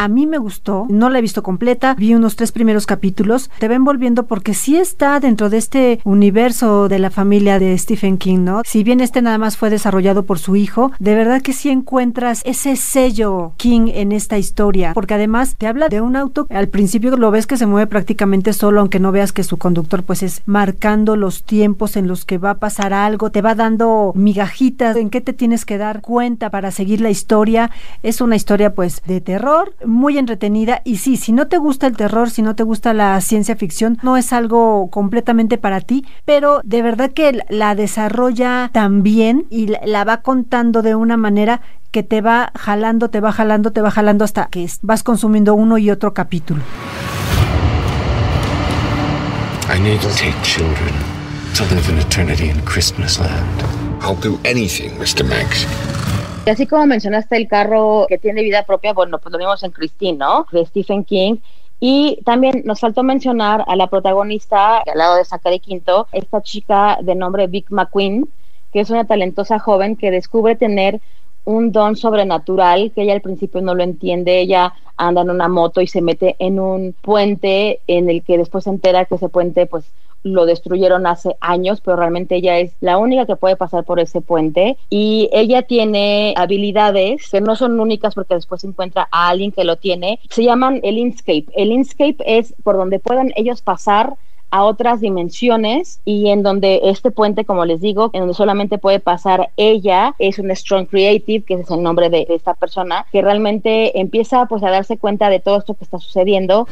A 0.00 0.06
mí 0.06 0.28
me 0.28 0.38
gustó, 0.38 0.86
no 0.88 1.10
la 1.10 1.18
he 1.18 1.22
visto 1.22 1.42
completa, 1.42 1.96
vi 1.98 2.14
unos 2.14 2.36
tres 2.36 2.52
primeros 2.52 2.86
capítulos, 2.86 3.50
te 3.58 3.66
va 3.66 3.74
envolviendo 3.74 4.26
porque 4.26 4.54
sí 4.54 4.76
está 4.76 5.18
dentro 5.18 5.50
de 5.50 5.56
este 5.56 5.98
universo 6.04 6.88
de 6.88 7.00
la 7.00 7.10
familia 7.10 7.58
de 7.58 7.76
Stephen 7.76 8.16
King, 8.16 8.44
¿no? 8.44 8.62
Si 8.64 8.84
bien 8.84 9.00
este 9.00 9.22
nada 9.22 9.38
más 9.38 9.56
fue 9.56 9.70
desarrollado 9.70 10.22
por 10.22 10.38
su 10.38 10.54
hijo, 10.54 10.92
de 11.00 11.16
verdad 11.16 11.42
que 11.42 11.52
sí 11.52 11.68
encuentras 11.68 12.42
ese 12.44 12.76
sello 12.76 13.54
King 13.56 13.90
en 13.92 14.12
esta 14.12 14.38
historia, 14.38 14.94
porque 14.94 15.14
además 15.14 15.56
te 15.58 15.66
habla 15.66 15.88
de 15.88 16.00
un 16.00 16.14
auto, 16.14 16.46
al 16.50 16.68
principio 16.68 17.16
lo 17.16 17.32
ves 17.32 17.48
que 17.48 17.56
se 17.56 17.66
mueve 17.66 17.88
prácticamente 17.88 18.52
solo, 18.52 18.78
aunque 18.78 19.00
no 19.00 19.10
veas 19.10 19.32
que 19.32 19.42
su 19.42 19.56
conductor 19.56 20.04
pues 20.04 20.22
es 20.22 20.42
marcando 20.46 21.16
los 21.16 21.42
tiempos 21.42 21.96
en 21.96 22.06
los 22.06 22.24
que 22.24 22.38
va 22.38 22.50
a 22.50 22.58
pasar 22.60 22.92
algo, 22.92 23.32
te 23.32 23.42
va 23.42 23.56
dando 23.56 24.12
migajitas 24.14 24.94
en 24.94 25.10
qué 25.10 25.20
te 25.20 25.32
tienes 25.32 25.64
que 25.64 25.76
dar 25.76 26.02
cuenta 26.02 26.50
para 26.50 26.70
seguir 26.70 27.00
la 27.00 27.10
historia. 27.10 27.72
Es 28.04 28.20
una 28.20 28.36
historia 28.36 28.76
pues 28.76 29.02
de 29.04 29.20
terror, 29.20 29.74
muy 29.88 30.18
entretenida 30.18 30.82
y 30.84 30.98
sí, 30.98 31.16
si 31.16 31.32
no 31.32 31.48
te 31.48 31.58
gusta 31.58 31.86
el 31.86 31.96
terror, 31.96 32.30
si 32.30 32.42
no 32.42 32.54
te 32.54 32.62
gusta 32.62 32.94
la 32.94 33.20
ciencia 33.20 33.56
ficción, 33.56 33.98
no 34.02 34.16
es 34.16 34.32
algo 34.32 34.88
completamente 34.90 35.58
para 35.58 35.80
ti, 35.80 36.04
pero 36.24 36.60
de 36.62 36.82
verdad 36.82 37.10
que 37.10 37.42
la 37.48 37.74
desarrolla 37.74 38.70
también 38.72 39.46
y 39.50 39.72
la 39.84 40.04
va 40.04 40.18
contando 40.18 40.82
de 40.82 40.94
una 40.94 41.16
manera 41.16 41.60
que 41.90 42.02
te 42.02 42.20
va 42.20 42.52
jalando, 42.54 43.10
te 43.10 43.20
va 43.20 43.32
jalando, 43.32 43.72
te 43.72 43.80
va 43.80 43.90
jalando 43.90 44.24
hasta 44.24 44.46
que 44.46 44.68
vas 44.82 45.02
consumiendo 45.02 45.54
uno 45.54 45.78
y 45.78 45.90
otro 45.90 46.12
capítulo. 46.14 46.62
I 49.70 49.78
need 49.80 50.00
to 50.00 50.08
take 50.10 50.34
children 50.42 50.94
to 51.54 51.64
live 51.74 51.88
in 51.90 51.98
eternity 51.98 52.48
in 52.48 52.60
Christmas 52.62 53.18
land. 53.18 53.62
I'll 54.00 54.14
do 54.14 54.38
anything, 54.44 54.92
Mr. 54.98 55.28
Max. 55.28 55.66
Y 56.48 56.50
así 56.50 56.66
como 56.66 56.86
mencionaste 56.86 57.36
el 57.36 57.46
carro 57.46 58.06
que 58.08 58.16
tiene 58.16 58.42
vida 58.42 58.62
propia, 58.62 58.94
bueno, 58.94 59.18
pues 59.18 59.30
lo 59.30 59.38
vimos 59.38 59.62
en 59.64 59.70
Christine, 59.70 60.16
¿no? 60.16 60.46
De 60.50 60.64
Stephen 60.64 61.04
King. 61.04 61.36
Y 61.78 62.22
también 62.24 62.62
nos 62.64 62.80
faltó 62.80 63.02
mencionar 63.02 63.66
a 63.68 63.76
la 63.76 63.88
protagonista, 63.88 64.78
al 64.78 64.96
lado 64.96 65.16
de 65.16 65.26
Zachary 65.26 65.60
Quinto, 65.60 66.08
esta 66.10 66.40
chica 66.40 67.00
de 67.02 67.14
nombre 67.14 67.48
Vic 67.48 67.66
McQueen, 67.68 68.30
que 68.72 68.80
es 68.80 68.88
una 68.88 69.06
talentosa 69.06 69.58
joven 69.58 69.94
que 69.94 70.10
descubre 70.10 70.56
tener 70.56 71.02
un 71.44 71.70
don 71.70 71.96
sobrenatural 71.96 72.92
que 72.94 73.02
ella 73.02 73.12
al 73.12 73.20
principio 73.20 73.60
no 73.60 73.74
lo 73.74 73.82
entiende, 73.82 74.40
ella 74.40 74.72
anda 74.96 75.20
en 75.20 75.28
una 75.28 75.48
moto 75.48 75.82
y 75.82 75.86
se 75.86 76.00
mete 76.00 76.34
en 76.38 76.60
un 76.60 76.94
puente 76.98 77.80
en 77.86 78.08
el 78.08 78.22
que 78.22 78.38
después 78.38 78.64
se 78.64 78.70
entera 78.70 79.04
que 79.04 79.16
ese 79.16 79.28
puente 79.28 79.66
pues 79.66 79.84
lo 80.22 80.46
destruyeron 80.46 81.06
hace 81.06 81.36
años, 81.40 81.80
pero 81.80 81.96
realmente 81.96 82.36
ella 82.36 82.58
es 82.58 82.72
la 82.80 82.98
única 82.98 83.26
que 83.26 83.36
puede 83.36 83.56
pasar 83.56 83.84
por 83.84 84.00
ese 84.00 84.20
puente 84.20 84.76
y 84.90 85.28
ella 85.32 85.62
tiene 85.62 86.34
habilidades 86.36 87.28
que 87.30 87.40
no 87.40 87.56
son 87.56 87.78
únicas 87.80 88.14
porque 88.14 88.34
después 88.34 88.64
encuentra 88.64 89.08
a 89.10 89.28
alguien 89.28 89.52
que 89.52 89.64
lo 89.64 89.76
tiene. 89.76 90.20
Se 90.30 90.42
llaman 90.42 90.80
el 90.82 90.98
Inkscape. 90.98 91.46
El 91.54 91.72
Inkscape 91.72 92.16
es 92.26 92.54
por 92.62 92.76
donde 92.76 92.98
pueden 92.98 93.32
ellos 93.36 93.62
pasar 93.62 94.16
a 94.50 94.64
otras 94.64 95.00
dimensiones 95.00 96.00
y 96.04 96.28
en 96.30 96.42
donde 96.42 96.80
este 96.84 97.10
puente, 97.10 97.44
como 97.44 97.64
les 97.64 97.80
digo, 97.80 98.10
en 98.12 98.20
donde 98.20 98.34
solamente 98.34 98.78
puede 98.78 99.00
pasar 99.00 99.50
ella, 99.56 100.14
es 100.18 100.38
un 100.38 100.54
Strong 100.54 100.86
Creative, 100.86 101.44
que 101.44 101.54
es 101.54 101.70
el 101.70 101.82
nombre 101.82 102.08
de 102.08 102.26
esta 102.30 102.54
persona, 102.54 103.06
que 103.12 103.22
realmente 103.22 104.00
empieza 104.00 104.46
pues 104.46 104.62
a 104.62 104.70
darse 104.70 104.96
cuenta 104.96 105.28
de 105.28 105.40
todo 105.40 105.58
esto 105.58 105.74
que 105.74 105.84
está 105.84 105.98
sucediendo. 105.98 106.66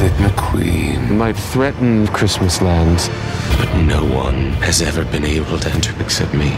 Vic 0.00 0.12
McQueen 0.12 1.10
might 1.10 1.36
threaten 1.36 2.06
Christmas 2.06 2.62
lands, 2.62 3.10
but 3.58 3.70
no 3.82 4.02
one 4.02 4.52
has 4.62 4.80
ever 4.80 5.04
been 5.04 5.26
able 5.26 5.58
to 5.58 5.70
enter 5.70 5.94
except 6.00 6.32
me. 6.32 6.52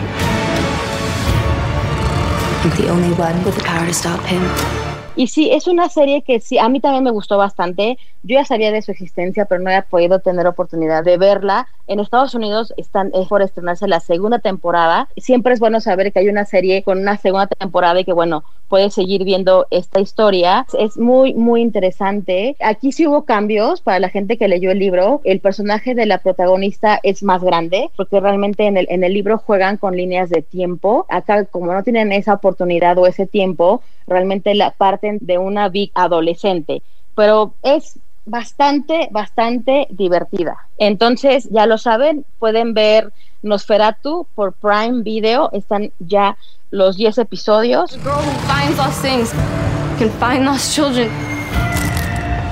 I'm 2.63 2.71
the 2.81 2.89
only 2.89 3.13
one 3.15 3.43
with 3.43 3.57
the 3.57 3.65
power 3.65 3.85
to 3.85 3.93
stop 3.93 4.25
him. 4.27 4.92
Y 5.23 5.29
sí, 5.29 5.53
es 5.53 5.69
una 5.69 5.89
serie 5.89 6.23
que 6.23 6.41
sí, 6.41 6.59
a 6.59 6.69
mí 6.69 6.81
también 6.81 7.05
me 7.05 7.13
gustó 7.13 7.39
bastante. 7.39 7.97
Yo 8.25 8.35
ya 8.41 8.45
sabía 8.45 8.73
de 8.73 8.83
su 8.83 8.91
existencia, 8.91 9.45
pero 9.45 9.61
no 9.61 9.71
había 9.71 9.83
podido 9.83 10.19
tener 10.19 10.49
oportunidad 10.49 11.05
de 11.05 11.17
verla. 11.17 11.69
En 11.87 12.01
Estados 12.01 12.35
Unidos 12.35 12.75
están 12.77 13.13
es 13.15 13.29
por 13.29 13.41
estrenarse 13.41 13.87
la 13.87 14.01
segunda 14.01 14.41
temporada. 14.41 15.09
Siempre 15.17 15.55
es 15.55 15.61
bueno 15.61 15.81
saber 15.81 16.13
que 16.13 16.19
hay 16.19 16.29
una 16.29 16.45
serie 16.45 16.83
con 16.83 16.99
una 16.99 17.19
segunda 17.19 17.47
temporada 17.47 18.01
y 18.01 18.05
que, 18.05 18.13
bueno, 18.13 18.43
puedes 18.67 18.95
seguir 18.95 19.23
viendo 19.23 19.69
esta 19.71 20.01
historia. 20.01 20.67
Es 20.77 20.97
muy, 20.97 21.35
muy 21.35 21.63
interesante. 21.63 22.57
Aquí 22.61 22.91
sí 22.91 23.07
hubo 23.07 23.25
cambios 23.25 23.81
para 23.81 24.01
la 24.01 24.09
gente 24.09 24.39
que 24.39 24.49
leyó 24.49 24.73
el 24.73 24.81
libro. 24.81 25.21
El 25.23 25.39
personaje 25.39 25.95
de 25.95 26.07
la 26.07 26.19
protagonista 26.19 26.99
es 27.05 27.23
más 27.23 27.45
grande, 27.45 27.91
porque 27.97 28.19
realmente 28.19 28.67
en 28.67 28.77
el, 28.77 28.89
en 28.91 29.05
el 29.05 29.13
libro 29.15 29.39
juegan 29.39 29.77
con 29.77 29.97
líneas 29.97 30.31
de 30.31 30.43
tiempo. 30.43 31.07
Acá, 31.09 31.45
como 31.45 31.73
no 31.73 31.85
tienen 31.85 32.11
esa 32.11 32.35
oportunidad 32.35 32.99
o 32.99 33.07
ese 33.07 33.27
tiempo, 33.27 33.83
realmente 34.07 34.55
la 34.55 34.71
de 35.21 35.39
una 35.39 35.69
big 35.69 35.91
adolescente. 35.95 36.83
Pero 37.15 37.55
es 37.63 37.99
bastante, 38.25 39.09
bastante 39.11 39.87
divertida. 39.91 40.69
Entonces, 40.79 41.49
ya 41.51 41.67
lo 41.67 41.79
saben, 41.79 42.25
pueden 42.39 42.75
ver 42.75 43.13
Nosferatu 43.43 44.27
por 44.35 44.53
Prime 44.55 45.03
Video. 45.03 45.51
Están 45.53 45.93
ya 45.99 46.37
los 46.71 46.97
10 46.97 47.19
episodios. 47.19 47.99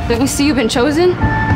The 0.08 1.49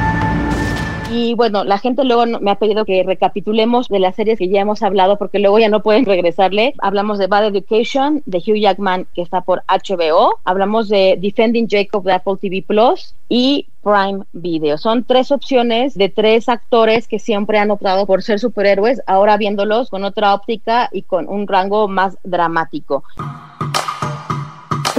Y 1.15 1.35
bueno, 1.35 1.63
la 1.63 1.79
gente 1.79 2.03
luego 2.03 2.27
me 2.41 2.51
ha 2.51 2.57
pedido 2.57 2.85
que 2.85 3.05
recapitulemos 3.05 3.89
de 3.89 4.01
las 4.01 4.17
series 4.17 4.37
que 4.37 4.49
ya 4.49 4.61
hemos 4.61 4.83
hablado 4.83 5.17
porque 5.17 5.39
luego 5.39 5.61
ya 5.61 5.69
no 5.69 5.81
pueden 5.81 6.05
regresarle. 6.05 6.75
Hablamos 6.79 7.19
de 7.19 7.29
Bad 7.29 7.47
Education, 7.47 8.23
de 8.27 8.39
Hugh 8.39 8.57
Jackman, 8.57 9.07
que 9.15 9.23
está 9.23 9.43
por 9.43 9.63
HBO. 9.69 10.41
Hablamos 10.45 10.89
de 10.89 11.17
Defending 11.21 11.69
Jacob 11.71 12.03
de 12.03 12.15
Apple 12.15 12.35
TV 12.41 12.65
Plus 12.67 13.15
y 13.29 13.69
Prime 13.85 14.25
Video. 14.33 14.77
Son 14.77 15.05
tres 15.05 15.31
opciones 15.31 15.95
de 15.95 16.09
tres 16.09 16.49
actores 16.49 17.07
que 17.07 17.21
siempre 17.21 17.59
han 17.59 17.71
optado 17.71 18.07
por 18.07 18.25
ser 18.25 18.41
superhéroes, 18.41 19.01
ahora 19.07 19.37
viéndolos 19.37 19.91
con 19.91 20.03
otra 20.03 20.35
óptica 20.35 20.89
y 20.91 21.03
con 21.03 21.29
un 21.29 21.47
rango 21.47 21.87
más 21.87 22.19
dramático. 22.25 23.05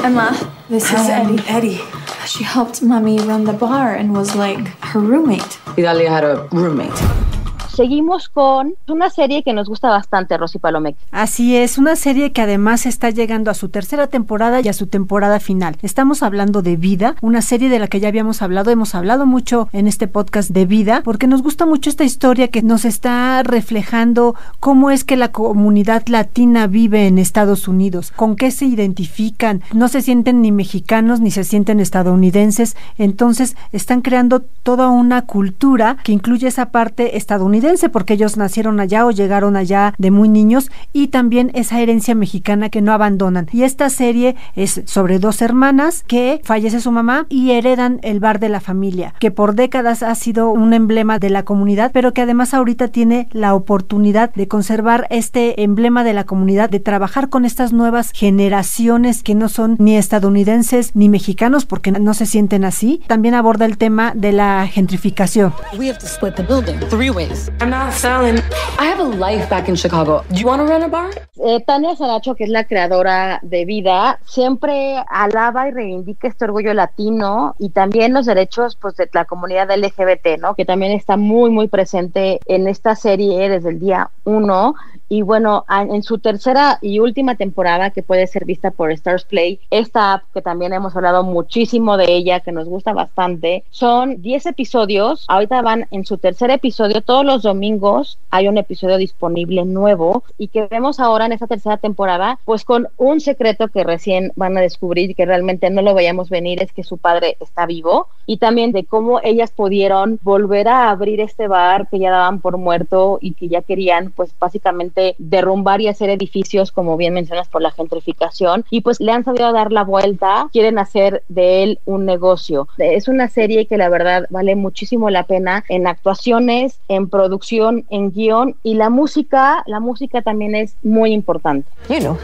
Emma, 0.01 0.31
this 0.69 0.91
is 0.91 1.09
Eddie. 1.09 1.43
Eddie. 1.49 2.04
She 2.25 2.43
helped 2.43 2.81
mommy 2.81 3.19
run 3.19 3.43
the 3.43 3.53
bar 3.53 3.93
and 3.95 4.13
was 4.13 4.35
like 4.35 4.67
her 4.83 4.99
roommate. 4.99 5.59
Idalia 5.77 6.09
had 6.09 6.23
a 6.23 6.47
roommate. 6.51 7.34
Seguimos 7.75 8.29
con 8.29 8.75
una 8.87 9.09
serie 9.09 9.43
que 9.43 9.51
nos 9.51 9.67
gusta 9.67 9.89
bastante, 9.89 10.37
Rosy 10.37 10.59
Palomec. 10.59 10.95
Así 11.11 11.57
es, 11.57 11.77
una 11.77 11.97
serie 11.97 12.31
que 12.31 12.41
además 12.41 12.85
está 12.85 13.09
llegando 13.09 13.51
a 13.51 13.53
su 13.53 13.67
tercera 13.67 14.07
temporada 14.07 14.61
y 14.61 14.69
a 14.69 14.73
su 14.73 14.87
temporada 14.87 15.41
final. 15.41 15.75
Estamos 15.81 16.23
hablando 16.23 16.61
de 16.61 16.77
Vida, 16.77 17.15
una 17.21 17.41
serie 17.41 17.67
de 17.67 17.79
la 17.79 17.89
que 17.89 17.99
ya 17.99 18.07
habíamos 18.07 18.41
hablado, 18.41 18.71
hemos 18.71 18.95
hablado 18.95 19.25
mucho 19.25 19.67
en 19.73 19.87
este 19.87 20.07
podcast 20.07 20.51
de 20.51 20.65
Vida, 20.65 21.01
porque 21.03 21.27
nos 21.27 21.43
gusta 21.43 21.65
mucho 21.65 21.89
esta 21.89 22.05
historia 22.05 22.47
que 22.47 22.61
nos 22.61 22.85
está 22.85 23.43
reflejando 23.43 24.35
cómo 24.61 24.89
es 24.89 25.03
que 25.03 25.17
la 25.17 25.33
comunidad 25.33 26.07
latina 26.07 26.67
vive 26.67 27.07
en 27.07 27.17
Estados 27.17 27.67
Unidos, 27.67 28.13
con 28.15 28.37
qué 28.37 28.51
se 28.51 28.67
identifican, 28.67 29.61
no 29.73 29.89
se 29.89 30.01
sienten 30.01 30.41
ni 30.41 30.53
mexicanos 30.53 31.19
ni 31.19 31.29
se 31.29 31.43
sienten 31.43 31.81
estadounidenses, 31.81 32.77
entonces 32.97 33.57
están 33.73 33.99
creando 33.99 34.43
toda 34.63 34.87
una 34.87 35.23
cultura 35.23 35.97
que 36.01 36.13
incluye 36.13 36.47
esa 36.47 36.67
parte 36.67 37.17
estadounidense 37.17 37.64
porque 37.91 38.13
ellos 38.13 38.37
nacieron 38.37 38.79
allá 38.79 39.07
o 39.07 39.11
llegaron 39.11 39.55
allá 39.55 39.95
de 39.97 40.11
muy 40.11 40.29
niños 40.29 40.69
y 40.93 41.07
también 41.07 41.51
esa 41.55 41.79
herencia 41.79 42.13
mexicana 42.13 42.69
que 42.69 42.81
no 42.81 42.93
abandonan. 42.93 43.47
Y 43.51 43.63
esta 43.63 43.89
serie 43.89 44.35
es 44.55 44.83
sobre 44.85 45.17
dos 45.17 45.41
hermanas 45.41 46.03
que 46.05 46.41
fallece 46.43 46.79
su 46.79 46.91
mamá 46.91 47.25
y 47.27 47.51
heredan 47.51 47.99
el 48.03 48.19
bar 48.19 48.39
de 48.39 48.49
la 48.49 48.59
familia, 48.59 49.15
que 49.19 49.31
por 49.31 49.55
décadas 49.55 50.03
ha 50.03 50.13
sido 50.13 50.51
un 50.51 50.73
emblema 50.73 51.17
de 51.17 51.31
la 51.31 51.43
comunidad, 51.43 51.89
pero 51.91 52.13
que 52.13 52.21
además 52.21 52.53
ahorita 52.53 52.89
tiene 52.89 53.29
la 53.31 53.55
oportunidad 53.55 54.31
de 54.35 54.47
conservar 54.47 55.07
este 55.09 55.63
emblema 55.63 56.03
de 56.03 56.13
la 56.13 56.25
comunidad, 56.25 56.69
de 56.69 56.79
trabajar 56.79 57.29
con 57.29 57.45
estas 57.45 57.73
nuevas 57.73 58.11
generaciones 58.13 59.23
que 59.23 59.33
no 59.33 59.49
son 59.49 59.75
ni 59.79 59.97
estadounidenses 59.97 60.95
ni 60.95 61.09
mexicanos 61.09 61.65
porque 61.65 61.91
no 61.91 62.13
se 62.13 62.27
sienten 62.27 62.63
así. 62.63 63.01
También 63.07 63.33
aborda 63.33 63.65
el 63.65 63.79
tema 63.79 64.13
de 64.15 64.33
la 64.33 64.67
gentrificación. 64.67 65.51
We 65.79 65.89
have 65.89 65.97
to 65.97 66.05
split 66.05 66.35
the 66.35 66.43
building 66.43 66.79
three 66.89 67.09
ways. 67.09 67.49
I'm 67.61 67.69
not 67.69 67.93
selling. 67.93 68.41
I 68.77 68.85
have 68.85 68.99
a 68.99 69.03
life 69.03 69.49
back 69.49 69.69
in 69.69 69.75
Chicago. 69.75 70.23
Do 70.29 70.35
you 70.35 70.45
want 70.45 70.61
to 70.61 70.67
run 70.67 70.83
a 70.83 70.89
bar? 70.89 71.09
Eh, 71.37 71.63
Tania 71.65 71.95
Saracho, 71.95 72.35
que 72.35 72.43
es 72.43 72.49
la 72.49 72.65
creadora 72.65 73.39
de 73.43 73.65
Vida, 73.65 74.19
siempre 74.25 74.97
alaba 75.07 75.67
y 75.67 75.71
reivindica 75.71 76.27
este 76.27 76.45
orgullo 76.45 76.73
latino 76.73 77.55
y 77.57 77.69
también 77.69 78.13
los 78.13 78.25
derechos 78.25 78.75
pues, 78.75 78.95
de 78.97 79.09
la 79.13 79.25
comunidad 79.25 79.69
LGBT, 79.69 80.39
¿no? 80.39 80.55
que 80.55 80.65
también 80.65 80.91
está 80.91 81.17
muy, 81.17 81.49
muy 81.49 81.67
presente 81.67 82.39
en 82.45 82.67
esta 82.67 82.95
serie 82.95 83.49
desde 83.49 83.69
el 83.69 83.79
día 83.79 84.09
uno. 84.25 84.75
Y 85.07 85.21
bueno, 85.21 85.65
en 85.69 86.01
su 86.01 86.17
tercera 86.17 86.79
y 86.81 86.99
última 86.99 87.35
temporada, 87.35 87.91
que 87.91 88.01
puede 88.01 88.25
ser 88.25 88.43
vista 88.43 88.71
por 88.71 88.91
Stars 88.91 89.23
Play, 89.25 89.59
esta 89.69 90.13
app 90.13 90.23
que 90.33 90.41
también 90.41 90.73
hemos 90.73 90.95
hablado 90.95 91.23
muchísimo 91.23 91.95
de 91.95 92.11
ella, 92.11 92.39
que 92.39 92.51
nos 92.51 92.67
gusta 92.67 92.91
bastante, 92.91 93.63
son 93.69 94.21
10 94.21 94.47
episodios. 94.47 95.25
Ahorita 95.27 95.61
van 95.61 95.87
en 95.91 96.05
su 96.05 96.17
tercer 96.17 96.49
episodio. 96.49 97.01
Todos 97.01 97.23
los 97.23 97.43
domingos 97.43 98.17
hay 98.31 98.47
un 98.47 98.57
episodio 98.57 98.97
disponible 98.97 99.63
nuevo 99.63 100.23
y 100.37 100.47
que 100.47 100.67
vemos 100.67 100.99
ahora 100.99 101.27
en 101.27 101.33
esta 101.33 101.47
tercera 101.47 101.77
temporada, 101.77 102.39
pues 102.43 102.65
con 102.65 102.87
un 102.97 103.21
secreto 103.21 103.67
que 103.67 103.83
recién 103.83 104.31
van 104.35 104.57
a 104.57 104.61
descubrir 104.61 105.15
que 105.15 105.25
realmente 105.25 105.69
no 105.69 105.81
lo 105.81 105.93
veíamos 105.93 106.29
venir, 106.29 106.61
es 106.61 106.71
que 106.73 106.83
su 106.83 106.97
padre 106.97 107.37
está 107.39 107.65
vivo 107.65 108.07
y 108.25 108.37
también 108.37 108.71
de 108.71 108.85
cómo 108.85 109.19
ellas 109.23 109.51
pudieron 109.51 110.19
volver 110.23 110.67
a 110.67 110.89
abrir 110.89 111.21
este 111.21 111.47
bar 111.47 111.87
que 111.89 111.99
ya 111.99 112.11
daban 112.11 112.39
por 112.41 112.57
muerto 112.57 113.19
y 113.21 113.33
que 113.33 113.47
ya 113.47 113.61
querían 113.61 114.11
pues 114.15 114.33
básicamente 114.39 115.15
derrumbar 115.17 115.81
y 115.81 115.87
hacer 115.87 116.09
edificios 116.09 116.71
como 116.71 116.97
bien 116.97 117.13
mencionas 117.13 117.47
por 117.47 117.61
la 117.61 117.71
gentrificación 117.71 118.65
y 118.69 118.81
pues 118.81 118.99
le 118.99 119.11
han 119.11 119.23
sabido 119.23 119.51
dar 119.51 119.71
la 119.71 119.83
vuelta, 119.83 120.47
quieren 120.51 120.79
hacer 120.79 121.23
de 121.27 121.63
él 121.63 121.79
un 121.85 122.05
negocio. 122.05 122.67
Es 122.77 123.07
una 123.07 123.29
serie 123.29 123.65
que 123.65 123.77
la 123.77 123.89
verdad 123.89 124.25
vale 124.29 124.55
muchísimo 124.55 125.09
la 125.09 125.23
pena 125.23 125.63
en 125.69 125.87
actuaciones, 125.87 126.79
en 126.87 127.09
producción, 127.09 127.85
en 127.89 128.11
guion 128.11 128.55
y 128.63 128.75
la 128.75 128.89
música, 128.89 129.63
la 129.67 129.79
música 129.79 130.21
también 130.21 130.55
es 130.55 130.75
muy 130.83 131.11
importante. 131.13 131.69
You 131.89 131.99
know, 131.99 132.17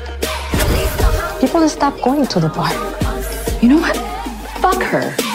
people 1.39 1.67
stop 1.67 1.99
going 2.01 2.25
to 2.27 2.39
the 2.39 2.49
bar. 2.49 2.71
You 3.61 3.69
know 3.69 3.79
what? 3.79 3.95
Fuck 4.61 4.81
her. 4.83 5.30